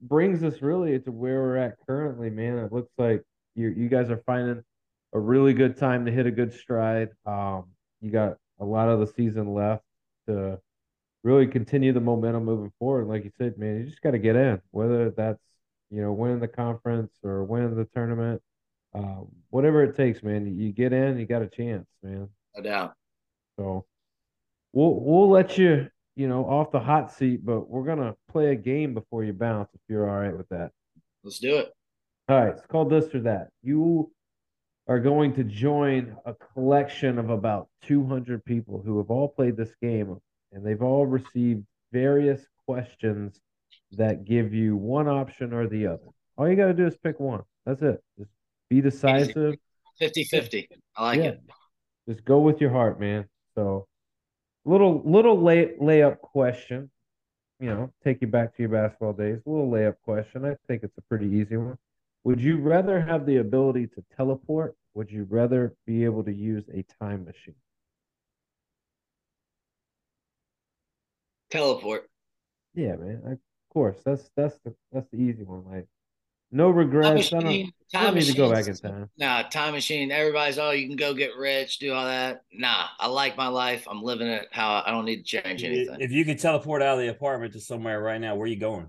[0.01, 2.57] brings us really to where we're at currently, man.
[2.57, 3.23] It looks like
[3.55, 4.63] you you guys are finding
[5.13, 7.09] a really good time to hit a good stride.
[7.25, 7.65] Um,
[8.01, 9.83] you got a lot of the season left
[10.27, 10.59] to
[11.23, 13.07] really continue the momentum moving forward.
[13.07, 15.39] Like you said, man, you just got to get in, whether that's
[15.89, 18.41] you know winning the conference or winning the tournament,
[18.93, 20.45] uh, whatever it takes, man.
[20.57, 22.29] You get in, you got a chance, man.
[22.55, 22.93] No doubt.
[23.57, 23.85] So
[24.73, 28.55] we'll we'll let you you know off the hot seat, but we're gonna play a
[28.55, 30.71] game before you bounce if you're all right with that.
[31.23, 31.69] Let's do it.
[32.27, 33.49] All right, it's called this or that.
[33.63, 34.11] You
[34.87, 39.73] are going to join a collection of about 200 people who have all played this
[39.81, 40.17] game
[40.51, 43.39] and they've all received various questions
[43.91, 46.03] that give you one option or the other.
[46.37, 47.43] All you got to do is pick one.
[47.65, 48.01] That's it.
[48.17, 48.31] Just
[48.69, 49.55] be decisive.
[49.99, 50.69] 50 50.
[50.95, 51.23] I like yeah.
[51.25, 51.41] it.
[52.07, 53.25] Just go with your heart, man.
[53.55, 53.87] So,
[54.65, 56.89] little little lay, layup question.
[57.59, 59.39] You know, take you back to your basketball days.
[59.45, 60.45] A little layup question.
[60.45, 61.77] I think it's a pretty easy one.
[62.23, 64.75] Would you rather have the ability to teleport?
[64.93, 67.55] Would you rather be able to use a time machine?
[71.51, 72.09] Teleport.
[72.75, 73.39] Yeah, man.
[73.69, 73.97] Of course.
[74.03, 75.63] That's that's the that's the easy one.
[75.69, 75.87] Like
[76.51, 77.07] no Time regrets.
[77.31, 77.71] I don't, machine.
[77.93, 79.09] I Time don't need to go back in time.
[79.17, 80.11] Nah, time machine.
[80.11, 82.41] Everybody's, oh, you can go get rich, do all that.
[82.51, 83.87] Nah, I like my life.
[83.87, 85.97] I'm living it how I don't need to change anything.
[85.99, 88.59] If you could teleport out of the apartment to somewhere right now, where are you
[88.59, 88.87] going?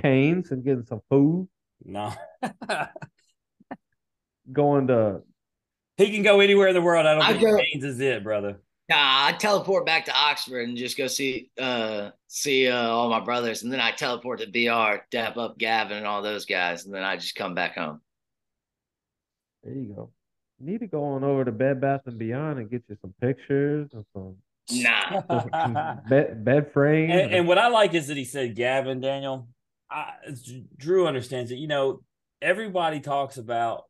[0.00, 1.48] Canes and getting some food.
[1.84, 2.12] No.
[4.52, 5.22] Going to
[5.96, 7.06] he can go anywhere in the world.
[7.06, 8.60] I don't I'd think go- Canes is it, brother.
[8.92, 13.20] Nah, I teleport back to Oxford and just go see uh see uh, all my
[13.20, 16.94] brothers, and then I teleport to BR, dap up Gavin and all those guys, and
[16.94, 18.02] then I just come back home.
[19.62, 20.10] there you go.
[20.60, 23.14] You need to go on over to Bed Bath and Beyond and get you some
[23.20, 24.36] pictures and some,
[24.70, 27.12] Nah, some bed bed frames.
[27.14, 29.48] and, and what I like is that he said Gavin Daniel.
[29.90, 30.12] I,
[30.76, 31.56] Drew understands it.
[31.56, 32.02] You know,
[32.42, 33.84] everybody talks about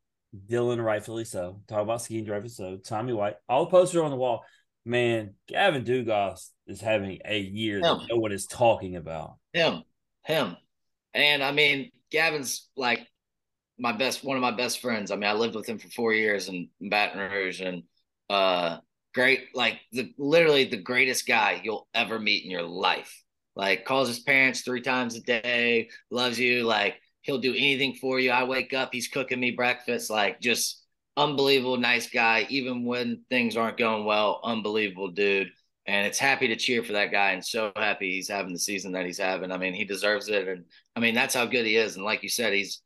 [0.49, 1.61] Dylan, rightfully so.
[1.67, 2.77] Talk about Skenes, rightfully so.
[2.77, 4.45] Tommy White, all the posters on the wall.
[4.85, 8.07] Man, Gavin Dugas is having a year that Yeah.
[8.11, 9.37] no one is talking about.
[9.53, 9.85] him,
[10.25, 10.57] him,
[11.15, 13.07] and I mean Gavin's like
[13.79, 15.11] my best, one of my best friends.
[15.11, 17.85] I mean, I lived with him for four years in Baton Rouge, and
[18.31, 18.79] uh,
[19.15, 23.23] great, like the literally the greatest guy you'll ever meet in your life.
[23.57, 26.65] Like calls his parents three times a day, loves you.
[26.65, 28.31] Like he'll do anything for you.
[28.31, 30.11] I wake up, he's cooking me breakfast.
[30.11, 30.82] Like just
[31.17, 32.47] unbelievable, nice guy.
[32.49, 35.51] Even when things aren't going well, unbelievable dude.
[35.87, 38.93] And it's happy to cheer for that guy, and so happy he's having the season
[38.93, 39.51] that he's having.
[39.51, 41.97] I mean, he deserves it, and I mean that's how good he is.
[41.97, 42.83] And like you said, he's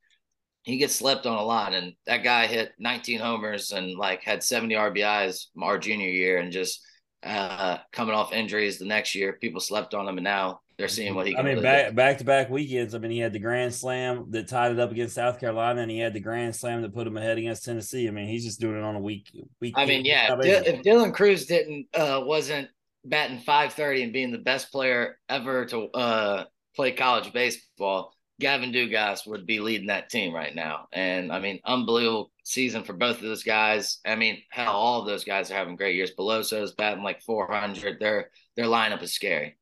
[0.66, 1.74] he gets slept on a lot.
[1.74, 6.50] And that guy hit 19 homers and like had 70 RBIs our junior year, and
[6.50, 6.80] just
[7.22, 11.14] uh, coming off injuries the next year, people slept on him, and now they're seeing
[11.14, 11.94] what he I mean, really back do.
[11.94, 12.94] back to back weekends.
[12.94, 15.90] I mean, he had the grand slam that tied it up against South Carolina, and
[15.90, 18.08] he had the grand slam that put him ahead against Tennessee.
[18.08, 19.74] I mean, he's just doing it on a week week.
[19.76, 22.68] I mean, yeah, if, Dy- if Dylan Crews didn't uh, wasn't
[23.04, 29.26] batting 530 and being the best player ever to uh, play college baseball, Gavin Dugas
[29.26, 30.88] would be leading that team right now.
[30.92, 33.98] And I mean, unbelievable season for both of those guys.
[34.04, 36.10] I mean, hell, all of those guys are having great years.
[36.10, 37.98] Beloso's batting like 400.
[37.98, 39.56] Their their lineup is scary.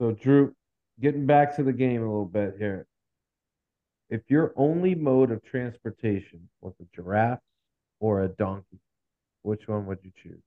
[0.00, 0.54] So, Drew,
[1.00, 2.86] getting back to the game a little bit here.
[4.10, 7.40] If your only mode of transportation was a giraffe
[8.00, 8.80] or a donkey,
[9.42, 10.42] which one would you choose?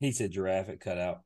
[0.00, 1.22] he said giraffe it cut out.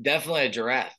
[0.00, 0.97] Definitely a giraffe.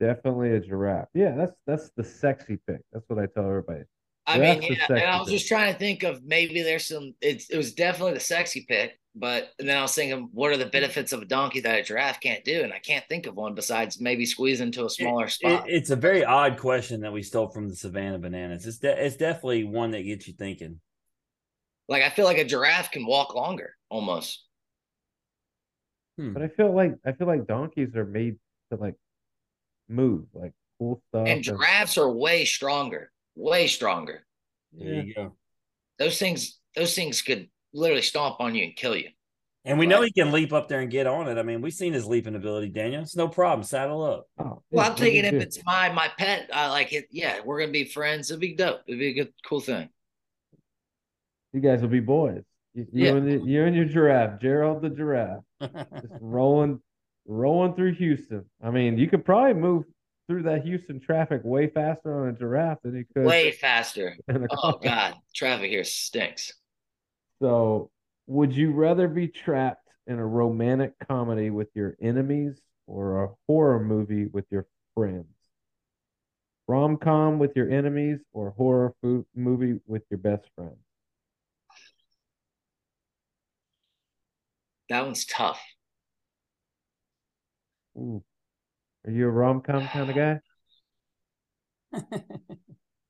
[0.00, 1.08] Definitely a giraffe.
[1.14, 2.80] Yeah, that's that's the sexy pick.
[2.92, 3.84] That's what I tell everybody.
[4.28, 5.38] I That's mean, yeah, and I was pick.
[5.38, 7.14] just trying to think of maybe there's some.
[7.20, 10.66] It's it was definitely the sexy pick, but then I was thinking, what are the
[10.66, 12.62] benefits of a donkey that a giraffe can't do?
[12.62, 15.68] And I can't think of one besides maybe squeeze into a smaller It- spot.
[15.68, 18.66] it- it's a very odd question that we stole from the Savannah Bananas.
[18.66, 20.80] It's de- it's definitely one that gets you thinking.
[21.88, 24.44] like I feel like a giraffe can walk longer, almost.
[26.18, 26.32] Hmm.
[26.32, 28.38] But I feel like I feel like donkeys are made
[28.72, 28.96] to like
[29.88, 31.26] move, like cool stuff.
[31.26, 34.24] And giraffes are way stronger, way stronger.
[34.72, 35.36] There you go.
[35.98, 39.08] Those things, those things could literally stomp on you and kill you.
[39.64, 41.38] And we know he can leap up there and get on it.
[41.38, 43.02] I mean, we've seen his leaping ability, Daniel.
[43.02, 43.64] It's no problem.
[43.64, 44.28] Saddle up.
[44.38, 47.06] Oh, Well, I'm thinking me if it's my my pet, I like it.
[47.10, 48.30] Yeah, we're gonna be friends.
[48.30, 48.82] It'd be dope.
[48.86, 49.88] It'd be a good, cool thing.
[51.52, 52.42] you guys will be boys.
[52.74, 53.12] You, you Yeah.
[53.14, 56.80] and the, you and your giraffe, Gerald the giraffe, just rolling,
[57.26, 58.44] rolling through Houston.
[58.62, 59.84] I mean, you could probably move
[60.28, 63.26] through that Houston traffic way faster on a giraffe than he could.
[63.26, 64.16] Way faster.
[64.50, 64.78] Oh.
[64.82, 66.52] God, traffic here stinks.
[67.40, 67.90] So,
[68.26, 73.80] would you rather be trapped in a romantic comedy with your enemies or a horror
[73.80, 75.26] movie with your friends?
[76.68, 80.76] Rom com with your enemies or horror fo- movie with your best friend?
[84.88, 85.60] That one's tough.
[87.96, 88.22] Ooh.
[89.06, 90.40] Are you a rom com kind of guy?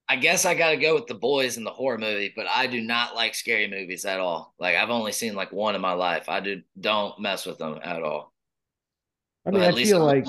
[0.08, 2.68] I guess I got to go with the boys in the horror movie, but I
[2.68, 4.54] do not like scary movies at all.
[4.58, 6.28] Like I've only seen like one in my life.
[6.28, 8.32] I do don't mess with them at all.
[9.44, 10.24] I But mean, at I least feel I'm- like,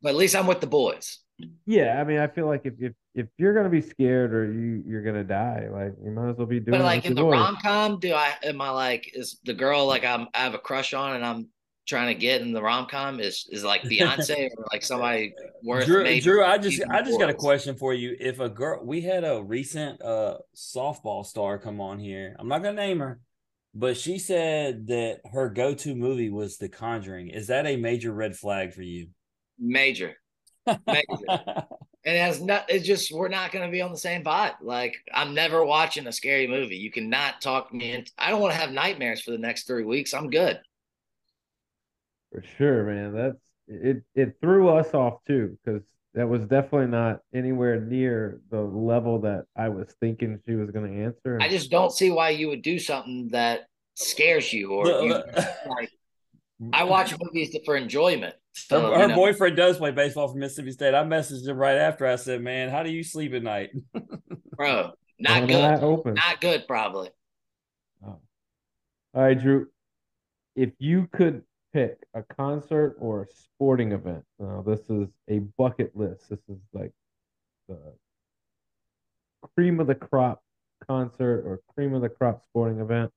[0.00, 1.18] But at least I'm with the boys.
[1.66, 4.82] yeah, I mean, I feel like if, if, if you're gonna be scared or you
[4.86, 7.16] you're gonna die, like you might as well be doing But it like with in
[7.16, 10.54] the rom com, do I am I like is the girl like I'm I have
[10.54, 11.48] a crush on and I'm
[11.86, 15.86] trying to get in the rom com is is like Beyonce or like somebody worth
[15.86, 18.16] Drew, maybe Drew, I just I just got a question for you.
[18.18, 22.36] If a girl, we had a recent uh softball star come on here.
[22.38, 23.20] I'm not gonna name her,
[23.74, 27.28] but she said that her go-to movie was The Conjuring.
[27.28, 29.08] Is that a major red flag for you?
[29.58, 30.16] major.
[30.66, 31.06] Major.
[31.26, 31.64] and
[32.04, 34.96] it has not it's just we're not going to be on the same vibe like
[35.12, 38.58] i'm never watching a scary movie you cannot talk me into i don't want to
[38.58, 40.60] have nightmares for the next three weeks i'm good
[42.32, 43.14] For sure, man.
[43.14, 44.02] That's it.
[44.14, 45.82] It threw us off too, because
[46.14, 50.92] that was definitely not anywhere near the level that I was thinking she was going
[50.92, 51.38] to answer.
[51.40, 53.62] i just don't see why you would do something that
[53.94, 55.12] scares you or you,
[55.68, 55.90] like
[56.72, 60.36] i watch movies for enjoyment Her, so, her you know, boyfriend does play baseball for
[60.38, 60.94] Mississippi State.
[60.94, 62.06] I messaged him right after.
[62.06, 63.70] I said, "Man, how do you sleep at night?"
[64.56, 66.14] bro not One good open.
[66.14, 67.10] not good probably
[68.04, 68.18] Oh.
[69.14, 69.68] All right, Drew.
[70.56, 71.42] If you could
[71.72, 76.28] pick a concert or a sporting event, now this is a bucket list.
[76.30, 76.92] This is like
[77.68, 77.78] the
[79.56, 80.42] cream of the crop
[80.86, 83.10] concert or cream of the crop sporting event.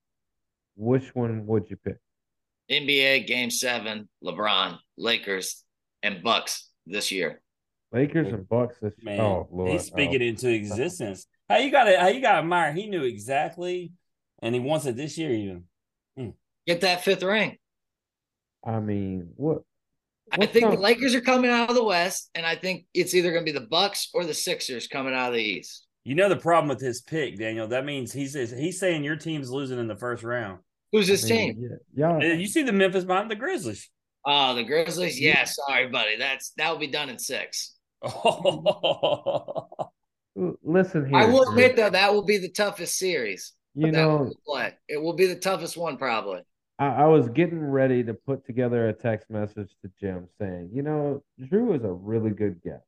[0.75, 1.97] Which one would you pick?
[2.71, 5.63] nba game seven lebron lakers
[6.01, 7.39] and bucks this year
[7.91, 9.71] Lakers and Bucks this Man, Oh Lord.
[9.71, 10.25] he's speaking Oh.
[10.25, 11.27] into existence.
[11.47, 11.99] How you got it?
[11.99, 12.73] How you got admire?
[12.73, 13.91] He knew exactly,
[14.41, 15.63] and he wants it this year even.
[16.17, 16.29] Hmm.
[16.65, 17.57] get that fifth ring
[18.65, 19.61] I mean, what?
[20.31, 20.73] I think up?
[20.73, 23.51] the Lakers are coming out of the West, and I think it's either going to
[23.51, 25.85] be the Bucks or the Sixers coming out of the East.
[26.03, 27.67] You know the problem with his pick, Daniel.
[27.67, 30.59] That means he's he's saying your team's losing in the first round.
[30.91, 31.69] Who's I his mean, team?
[31.95, 32.45] Yeah, Uh, y'all.
[32.47, 33.89] See the Memphis behind the Grizzlies.
[34.23, 35.19] Oh, the Grizzlies.
[35.19, 36.17] Yeah, sorry, buddy.
[36.17, 37.75] That's that will be done in six.
[38.03, 39.69] l-
[40.63, 41.17] Listen here.
[41.17, 43.53] I will admit though that will be the toughest series.
[43.73, 44.73] You know, we'll play.
[44.87, 46.41] It will be the toughest one probably.
[46.77, 50.81] I, I was getting ready to put together a text message to Jim saying, you
[50.83, 52.83] know, Drew is a really good guest.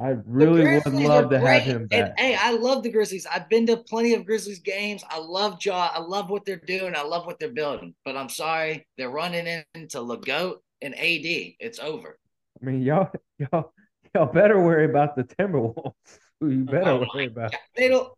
[0.00, 1.62] I really would love to have great.
[1.64, 2.14] him And, back.
[2.16, 3.26] hey, I love the Grizzlies.
[3.26, 5.02] I've been to plenty of Grizzlies games.
[5.08, 5.90] I love Ja.
[5.92, 6.94] I love what they're doing.
[6.96, 7.94] I love what they're building.
[8.04, 11.00] But I'm sorry, they're running into Legoat and AD.
[11.04, 12.18] It's over.
[12.62, 13.72] I mean, y'all, y'all,
[14.14, 15.94] y'all better worry about the Timberwolves.
[16.40, 17.52] You oh better Oh worry about?
[17.76, 18.12] They don't.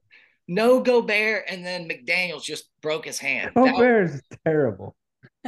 [0.53, 3.53] No Gobert, and then McDaniels just broke his hand.
[3.55, 4.97] That- Gobert is terrible.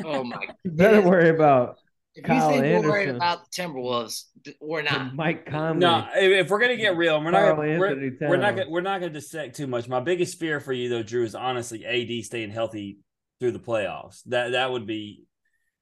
[0.04, 0.46] oh my!
[0.64, 1.04] You better is.
[1.04, 1.76] worry about
[2.14, 4.26] If Kyle you think we're worried about the Timberwolves,
[4.60, 5.12] we're not.
[5.16, 5.80] Mike Conley.
[5.80, 7.56] no, if, if we're gonna get real, we're not.
[7.56, 8.56] Gonna, we're, we're not.
[8.56, 9.88] Gonna, we're not gonna dissect too much.
[9.88, 12.98] My biggest fear for you though, Drew, is honestly AD staying healthy
[13.40, 14.22] through the playoffs.
[14.26, 15.24] That that would be.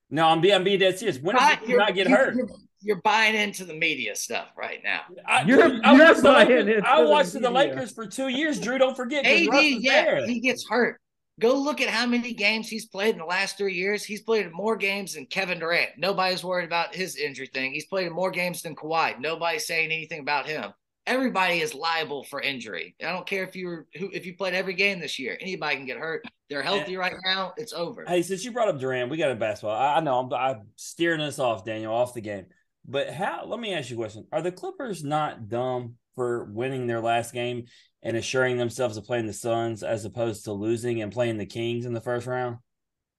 [0.09, 1.19] No, I'm being I'm being dead serious.
[1.21, 2.51] When Not- does he not get you're- hurt?
[2.83, 5.01] You're, you're buying into the media stuff right now.
[5.27, 7.51] I, You're- I you're watched the buying Lakers, into I watched the media.
[7.55, 8.61] Lakers for two years.
[8.61, 9.25] Drew, don't forget.
[9.27, 10.27] AD, yeah, there.
[10.27, 11.01] he gets hurt.
[11.41, 14.05] Go look at how many games he's played in the last three years.
[14.05, 15.91] He's played more games than Kevin Durant.
[15.97, 17.73] Nobody's worried about his injury thing.
[17.73, 19.19] He's played more games than Kawhi.
[19.19, 20.73] Nobody's saying anything about him.
[21.07, 22.95] Everybody is liable for injury.
[23.01, 25.39] I don't care if you were who if you played every game this year.
[25.41, 26.25] Anybody can get hurt.
[26.51, 27.55] They're healthy right now.
[27.57, 28.05] It's over.
[28.07, 29.75] Hey, since you brought up Durant, we got a basketball.
[29.77, 32.47] I, I know I'm, I'm steering us off, Daniel, off the game.
[32.87, 33.45] But how?
[33.47, 37.33] Let me ask you a question: Are the Clippers not dumb for winning their last
[37.33, 37.65] game
[38.03, 41.87] and assuring themselves of playing the Suns as opposed to losing and playing the Kings
[41.87, 42.57] in the first round?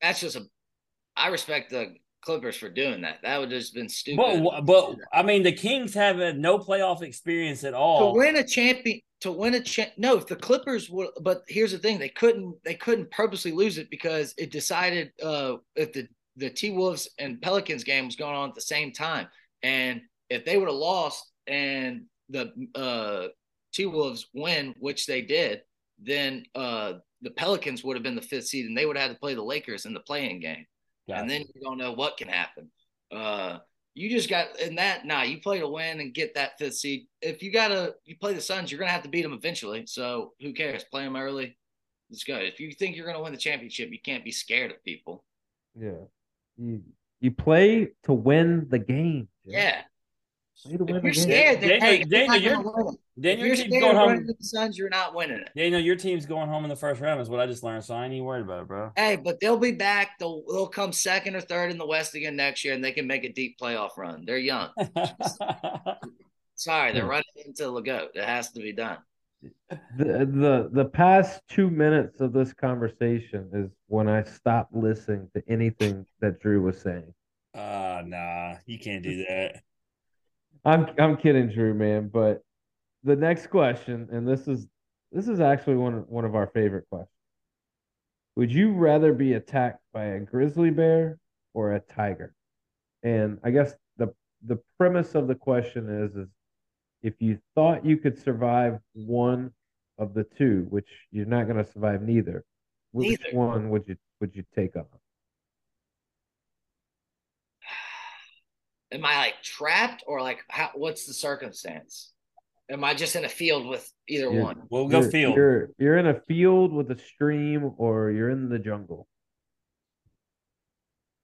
[0.02, 0.44] That's just a.
[1.16, 3.20] I respect the Clippers for doing that.
[3.24, 4.44] That would have just been stupid.
[4.44, 8.14] But but I mean, the Kings have had no playoff experience at all.
[8.14, 11.72] to win a champion to win a champ no if the clippers would but here's
[11.72, 16.08] the thing they couldn't they couldn't purposely lose it because it decided uh if the
[16.38, 19.28] the t-wolves and pelicans game was going on at the same time
[19.64, 23.28] and if they would have lost and the uh
[23.74, 25.62] t-wolves win which they did
[26.00, 29.14] then uh the pelicans would have been the fifth seed and they would have had
[29.14, 30.66] to play the lakers in the play-in game
[31.22, 32.70] and then you don't know what can happen
[33.12, 33.60] uh
[33.94, 35.06] You just got in that.
[35.06, 37.08] Nah, you play to win and get that fifth seed.
[37.22, 39.84] If you gotta, you play the Suns, you're gonna have to beat them eventually.
[39.86, 40.86] So who cares?
[40.86, 41.58] Play them early.
[42.10, 42.38] Let's go.
[42.38, 45.26] If you think you're gonna win the championship, you can't be scared of people.
[45.76, 46.08] Yeah.
[46.56, 46.84] You
[47.20, 49.28] you play to win the game.
[49.46, 49.54] Jim.
[49.54, 49.82] Yeah.
[50.64, 52.88] Play to win If you're scared, then Daniel- hey, you're Daniel, not you're- gonna win
[52.94, 53.00] it.
[53.18, 54.26] If Daniel, you're your team's going home.
[54.28, 55.50] the Suns, you're not winning it.
[55.56, 57.84] Daniel, your team's going home in the first round is what I just learned.
[57.84, 58.92] So I ain't even worried about it, bro.
[58.96, 60.20] Hey, but they'll be back.
[60.20, 63.08] They'll they'll come second or third in the West again next year, and they can
[63.08, 64.24] make a deep playoff run.
[64.26, 64.70] They're young.
[66.56, 68.12] Sorry, they're running into the goat.
[68.14, 68.98] It has to be done.
[69.98, 75.42] The, the the past two minutes of this conversation is when I stopped listening to
[75.48, 77.12] anything that Drew was saying.
[77.54, 79.62] Uh nah, you can't do that.
[80.64, 82.10] I'm I'm kidding, Drew, man.
[82.12, 82.42] But
[83.04, 84.68] the next question, and this is
[85.12, 87.10] this is actually one of, one of our favorite questions.
[88.36, 91.18] Would you rather be attacked by a grizzly bear
[91.54, 92.34] or a tiger?
[93.04, 94.14] And I guess the
[94.46, 96.30] the premise of the question is is
[97.02, 99.52] if you thought you could survive one
[99.98, 102.44] of the two, which you're not going to survive neither,
[102.92, 103.38] which Neither.
[103.38, 104.86] one would you would you take on?
[108.92, 110.72] Am I like trapped or like how?
[110.76, 112.12] What's the circumstance?
[112.70, 114.64] Am I just in a field with either You're- one?
[114.70, 115.36] We'll go you're, field.
[115.36, 119.08] You're you're in a field with a stream, or you're in the jungle.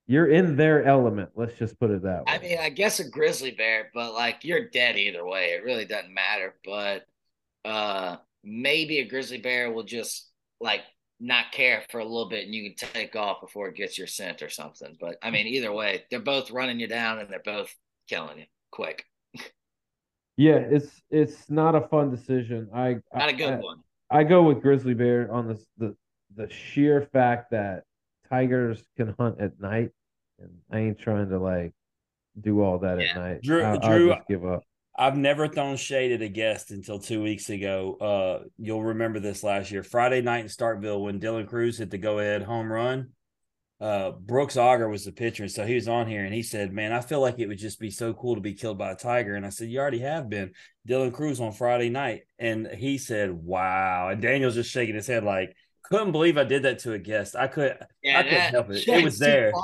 [0.06, 1.30] You're in their element.
[1.34, 2.32] Let's just put it that way.
[2.32, 5.50] I mean, I guess a grizzly bear, but like you're dead either way.
[5.50, 6.54] It really doesn't matter.
[6.64, 7.04] But
[7.64, 10.80] uh maybe a grizzly bear will just like
[11.20, 14.06] not care for a little bit and you can take off before it gets your
[14.06, 14.96] scent or something.
[15.00, 17.74] But I mean, either way, they're both running you down and they're both
[18.08, 19.04] killing you quick.
[20.36, 22.68] yeah, it's it's not a fun decision.
[22.72, 23.78] I Not I, a good I, one.
[24.10, 25.96] I go with grizzly bear on this the
[26.36, 27.84] the sheer fact that
[28.30, 29.90] tigers can hunt at night,
[30.38, 31.72] and I ain't trying to like
[32.40, 33.10] do all that Yeah.
[33.10, 33.42] at night.
[33.42, 34.62] Drew- I, Drew, I'll just give up.
[34.98, 37.96] I've never thrown shade at a guest until two weeks ago.
[38.00, 41.98] Uh, you'll remember this last year, Friday night in Starkville when Dylan Crews hit the
[41.98, 43.10] go-ahead home run.
[43.80, 46.72] Uh, Brooks Auger was the pitcher, and so he was on here and he said,
[46.72, 48.96] "Man, I feel like it would just be so cool to be killed by a
[48.96, 50.52] tiger." And I said, "You already have been."
[50.88, 55.22] Dylan Crews on Friday night, and he said, "Wow!" And Daniel's just shaking his head
[55.22, 57.36] like, "Couldn't believe I did that to a guest.
[57.36, 58.88] I could, Yeah, I couldn't help it.
[58.88, 59.52] It was there."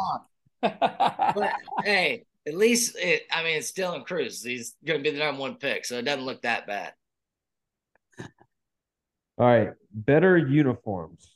[0.62, 4.42] But hey, at least it I mean it's Dylan Crews.
[4.42, 6.92] He's gonna be the number one pick, so it doesn't look that bad.
[9.36, 11.28] All right, better uniforms,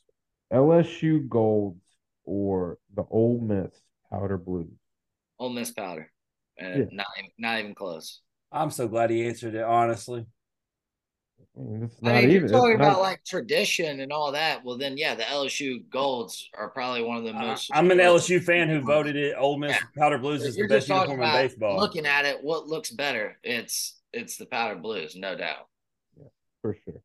[0.53, 1.83] LSU golds
[2.25, 3.73] or the Ole Miss
[4.11, 4.71] powder blue.
[5.39, 6.11] Ole Miss powder.
[6.59, 6.85] And Yeah.
[6.93, 7.07] not
[7.39, 8.21] not even close.
[8.53, 10.27] I'm so glad he answered it honestly.
[11.59, 14.31] I mean, I not mean, if you're it's talking not- about like tradition and all
[14.33, 14.65] that.
[14.65, 17.71] Well, then yeah, the LSU Golds are probably one of the I- most.
[17.75, 19.35] I'm an LSU fan who voted it.
[19.37, 19.81] Ole Miss Yeah.
[19.97, 21.77] Powder Blues is the best uniform in baseball.
[21.79, 23.39] Looking at it, what looks better?
[23.43, 25.67] It's it's the powder blues, no doubt.
[26.17, 26.29] Yeah,
[26.63, 27.03] for sure.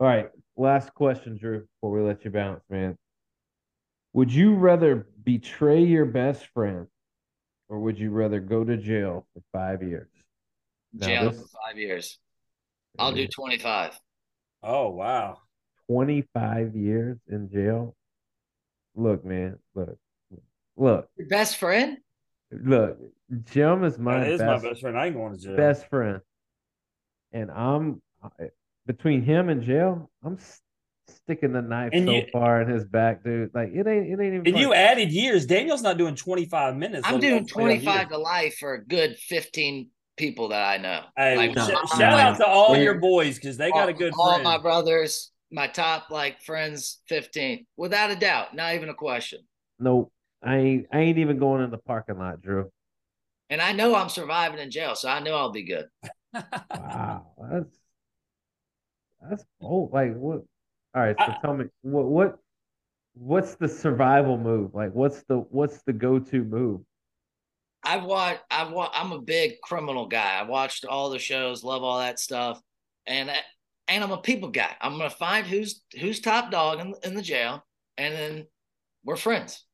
[0.00, 2.98] All right, last question, Drew, before we let you bounce, man.
[4.14, 6.86] Would you rather betray your best friend,
[7.68, 10.08] or would you rather go to jail for five years?
[10.92, 12.18] Now, Jail this- for five years.
[12.98, 13.98] I'll do 25.
[14.62, 15.38] oh wow!
[15.88, 17.94] 25 years in jail.
[18.94, 19.96] Look, man, look,
[20.76, 21.98] look, Your best friend?
[22.50, 22.98] look.
[23.50, 24.98] Jim is my That is best, my best friend.
[24.98, 25.56] I ain't going to jail.
[25.56, 26.20] best friend,
[27.32, 28.02] and I'm
[28.86, 30.10] between him and jail.
[30.22, 30.38] I'm
[31.08, 33.50] sticking the knife And so you- far in his back, dude.
[33.54, 34.46] Like it ain't, it ain't even.
[34.46, 35.46] And you added years.
[35.46, 37.06] Daniel's not doing 25 minutes.
[37.06, 39.88] I'm doing 25 25 to life for a good 15
[40.22, 41.00] people that I know.
[41.16, 41.66] Hey, Like, sh- No.
[41.98, 44.44] shout out to all your boys because they got a good all friend.
[44.44, 47.66] my brothers, my top like friends, 15.
[47.76, 49.40] Without a doubt, not even a question.
[49.80, 50.12] Nope.
[50.44, 52.70] I ain't I ain't even going in the parking lot, Drew.
[53.50, 55.86] And I know I'm surviving in jail, so I know I'll be good.
[56.70, 57.26] Wow.
[57.50, 57.78] That's
[59.28, 59.92] that's bold.
[59.92, 60.42] Like what
[60.94, 62.38] all right, so I- tell me what what
[63.14, 64.72] what's the survival move?
[64.74, 66.80] Like what's the what's the go-to move?
[67.84, 68.42] I've watched.
[68.50, 70.38] I've wa- I'm a big criminal guy.
[70.38, 72.60] I watched all the shows, love all that stuff,
[73.06, 73.40] and I-
[73.88, 74.74] and I'm a people guy.
[74.80, 77.64] I'm gonna find who's who's top dog in, in the jail,
[77.98, 78.46] and then
[79.04, 79.64] we're friends.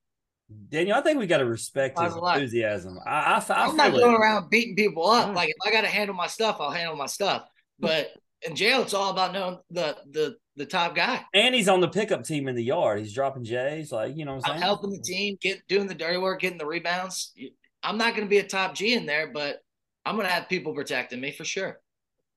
[0.71, 2.99] Daniel, I think we got to respect his enthusiasm.
[3.07, 4.19] I, I, I I'm not going it.
[4.19, 5.27] around beating people up.
[5.27, 5.37] Right.
[5.37, 7.47] Like if I got to handle my stuff, I'll handle my stuff.
[7.79, 11.23] But in jail, it's all about knowing the the the top guy.
[11.35, 13.01] And he's on the pickup team in the yard.
[13.01, 15.95] He's dropping J's, like you know what I'm I'm helping the team, get doing the
[15.95, 17.35] dirty work, getting the rebounds.
[17.83, 19.61] I'm not going to be a top G in there, but
[20.05, 21.81] I'm going to have people protecting me for sure.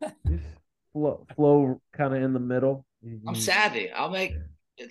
[0.01, 0.15] Just
[0.93, 2.85] flow flow kind of in the middle.
[3.27, 3.89] I'm you- savvy.
[3.91, 4.33] I'll make.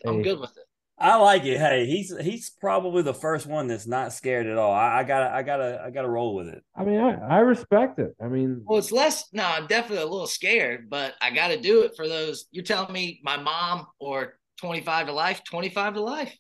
[0.07, 0.22] I'm Hey.
[0.22, 0.64] good with it.
[1.03, 1.59] I like it.
[1.59, 4.70] Hey, he's he's probably the first one that's not scared at all.
[4.72, 6.62] I, I gotta I gotta I gotta roll with it.
[6.76, 8.14] I mean, I, I respect it.
[8.22, 9.24] I mean, Well, it's less.
[9.32, 12.44] No, I'm definitely a little scared, but I got to do it for those.
[12.53, 16.36] You're telling me my mom or 25 to life, 25 to life.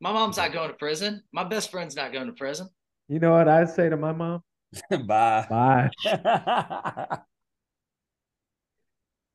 [0.00, 1.22] My mom's not going to prison.
[1.32, 2.68] My best friend's not going to prison.
[3.08, 4.42] You know what I'd say to my mom?
[5.06, 5.46] Bye.
[5.48, 5.90] Bye.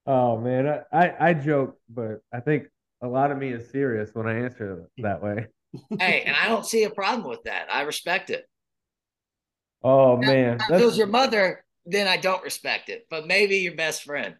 [0.08, 2.66] Oh man, I, I I joke, but I think
[3.02, 5.48] a lot of me is serious when I answer that way.
[6.00, 7.68] hey, and I don't see a problem with that.
[7.72, 8.48] I respect it.
[9.84, 13.06] Oh man, If it was your mother, then I don't respect it.
[13.10, 14.36] But maybe your best friend.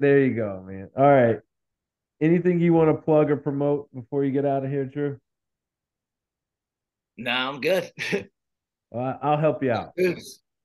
[0.00, 0.90] there you go, man.
[0.96, 1.38] All right.
[2.20, 5.20] Anything you want to plug or promote before you get out of here, Drew?
[7.16, 7.90] No, I'm good.
[8.94, 9.92] Uh, I'll help you out.
[9.96, 10.22] If,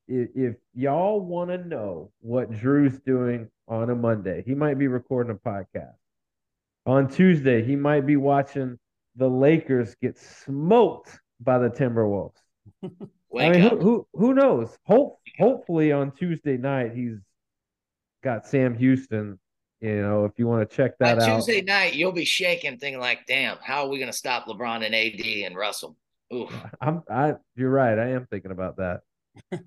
[0.08, 5.36] if y'all want to know what Drew's doing on a Monday, he might be recording
[5.36, 5.96] a podcast.
[6.86, 8.78] On Tuesday, he might be watching
[9.16, 12.38] the Lakers get smoked by the Timberwolves.
[12.84, 14.78] I mean, who, who who knows?
[14.84, 17.18] Hope hopefully on Tuesday night he's
[18.24, 19.40] got Sam Houston.
[19.80, 21.36] You know, if you want to check that By out.
[21.38, 24.86] Tuesday night, you'll be shaking, thinking like, "Damn, how are we going to stop LeBron
[24.86, 25.96] and AD and Russell?"
[26.34, 26.54] Oof.
[26.82, 27.98] I'm I you're right.
[27.98, 29.02] I am thinking about that.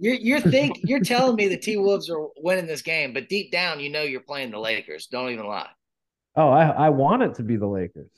[0.00, 3.50] You're you're think you're telling me the T Wolves are winning this game, but deep
[3.50, 5.08] down, you know you're playing the Lakers.
[5.08, 5.70] Don't even lie.
[6.36, 8.10] Oh, I I want it to be the Lakers.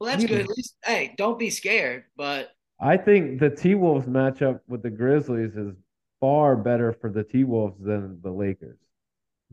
[0.00, 0.40] Well, that's good.
[0.40, 2.04] At least, hey, don't be scared.
[2.16, 2.48] But
[2.80, 5.74] I think the T Wolves matchup with the Grizzlies is
[6.18, 8.78] far better for the T Wolves than the Lakers.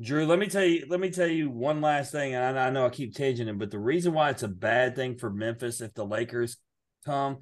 [0.01, 0.85] Drew, let me tell you.
[0.87, 3.59] Let me tell you one last thing, and I, I know I keep changing it,
[3.59, 6.57] but the reason why it's a bad thing for Memphis if the Lakers
[7.05, 7.37] come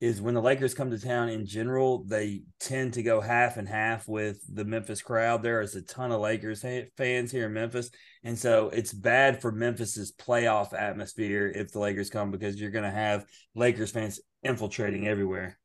[0.00, 3.68] is when the Lakers come to town in general, they tend to go half and
[3.68, 5.42] half with the Memphis crowd.
[5.42, 6.64] There is a ton of Lakers
[6.96, 7.90] fans here in Memphis,
[8.22, 12.84] and so it's bad for Memphis's playoff atmosphere if the Lakers come because you're going
[12.84, 13.24] to have
[13.56, 15.58] Lakers fans infiltrating everywhere.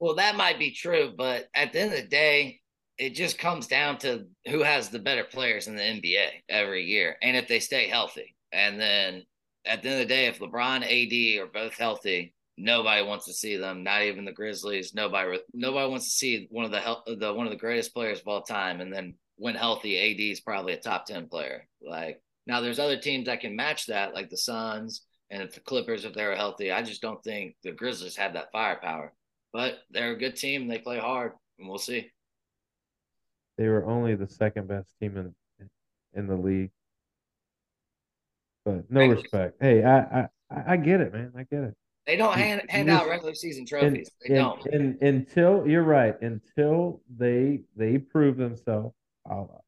[0.00, 1.14] well, that might be true.
[1.16, 2.60] But at the end of the day,
[2.98, 7.16] it just comes down to who has the better players in the NBA every year,
[7.22, 8.34] and if they stay healthy.
[8.52, 9.22] And then
[9.64, 13.32] at the end of the day, if LeBron, AD are both healthy, nobody wants to
[13.32, 13.82] see them.
[13.82, 14.94] Not even the Grizzlies.
[14.94, 15.38] Nobody.
[15.54, 18.28] Nobody wants to see one of the hel- the one of the greatest players of
[18.28, 18.80] all time.
[18.80, 21.66] And then when healthy, AD is probably a top ten player.
[21.80, 25.60] Like now, there's other teams that can match that, like the Suns and if the
[25.60, 26.72] Clippers, if they were healthy.
[26.72, 29.12] I just don't think the Grizzlies have that firepower.
[29.52, 30.68] But they're a good team.
[30.68, 32.10] They play hard, and we'll see.
[33.56, 35.34] They were only the second best team in
[36.14, 36.70] in the league.
[38.64, 39.22] But no Thank you.
[39.22, 39.56] respect.
[39.60, 40.28] Hey, I I
[40.66, 41.32] I get it, man.
[41.36, 41.74] I get it.
[42.08, 44.10] They don't hand, hand out regular season And, trophies.
[44.26, 44.66] They and, don't.
[44.74, 48.94] and until you're right, until they they prove themselves,
[49.30, 49.62] I'll,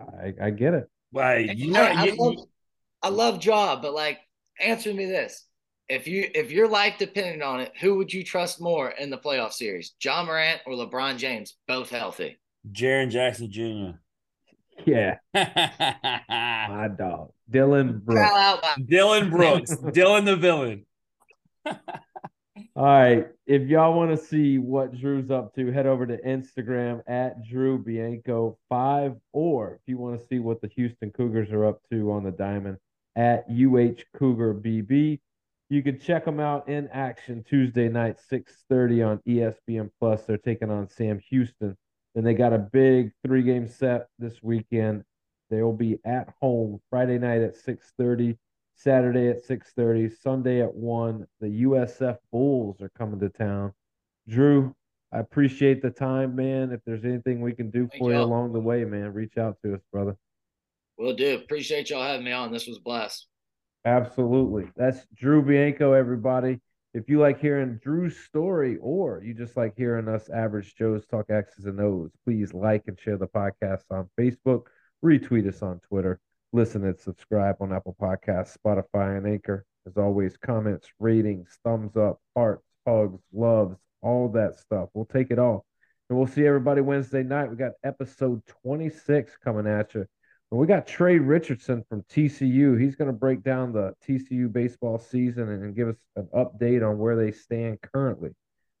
[0.00, 0.88] I I get it.
[1.12, 2.34] Well, you know, I, I you- love,
[3.02, 4.20] I love Ja, but like,
[4.58, 5.44] answer me this:
[5.90, 9.18] if you if your life depended on it, who would you trust more in the
[9.18, 12.38] playoff series, Ja Morant or LeBron James, both healthy?
[12.72, 13.98] Jaren Jackson Jr.
[14.86, 18.20] Yeah, my dog, Dillon Brooks.
[18.28, 20.86] Foul out by Dillon Brooks, Dillon the villain.
[22.76, 23.28] All right.
[23.46, 27.78] If y'all want to see what Drew's up to, head over to Instagram at Drew
[27.78, 32.10] Bianco five, or if you want to see what the Houston Cougars are up to
[32.12, 32.78] on the diamond
[33.16, 35.20] at UH Cougar BB.
[35.70, 40.24] You can check them out in action Tuesday night, 6:30 on ESPN Plus.
[40.24, 41.76] They're taking on Sam Houston.
[42.14, 45.04] Then they got a big three-game set this weekend.
[45.50, 48.36] They'll be at home Friday night at 6:30.
[48.74, 51.26] Saturday at 6:30, Sunday at 1.
[51.40, 53.72] The USF Bulls are coming to town.
[54.28, 54.74] Drew,
[55.12, 56.72] I appreciate the time, man.
[56.72, 59.56] If there's anything we can do Thank for you along the way, man, reach out
[59.64, 60.16] to us, brother.
[60.98, 61.34] We'll do.
[61.34, 62.52] Appreciate y'all having me on.
[62.52, 63.26] This was blessed.
[63.84, 64.70] Absolutely.
[64.76, 66.60] That's Drew Bianco, everybody.
[66.94, 71.28] If you like hearing Drew's story or you just like hearing us average Joes talk
[71.28, 74.66] X's and O's, please like and share the podcast on Facebook,
[75.04, 76.20] retweet us on Twitter,
[76.54, 79.66] listen and subscribe on Apple Podcasts, Spotify, and Anchor.
[79.86, 84.88] As always, comments, ratings, thumbs up, hearts, hugs, loves, all that stuff.
[84.94, 85.66] We'll take it all.
[86.08, 87.50] And we'll see everybody Wednesday night.
[87.50, 90.06] We got episode 26 coming at you.
[90.50, 92.80] And we got Trey Richardson from TCU.
[92.80, 96.98] He's going to break down the TCU baseball season and, give us an update on
[96.98, 98.30] where they stand currently.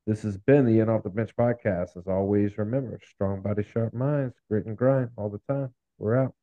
[0.06, 1.96] This has been the In Off the Bench podcast.
[1.96, 5.74] As always, remember strong body, sharp minds, grit and grind all the time.
[5.98, 6.34] We're out.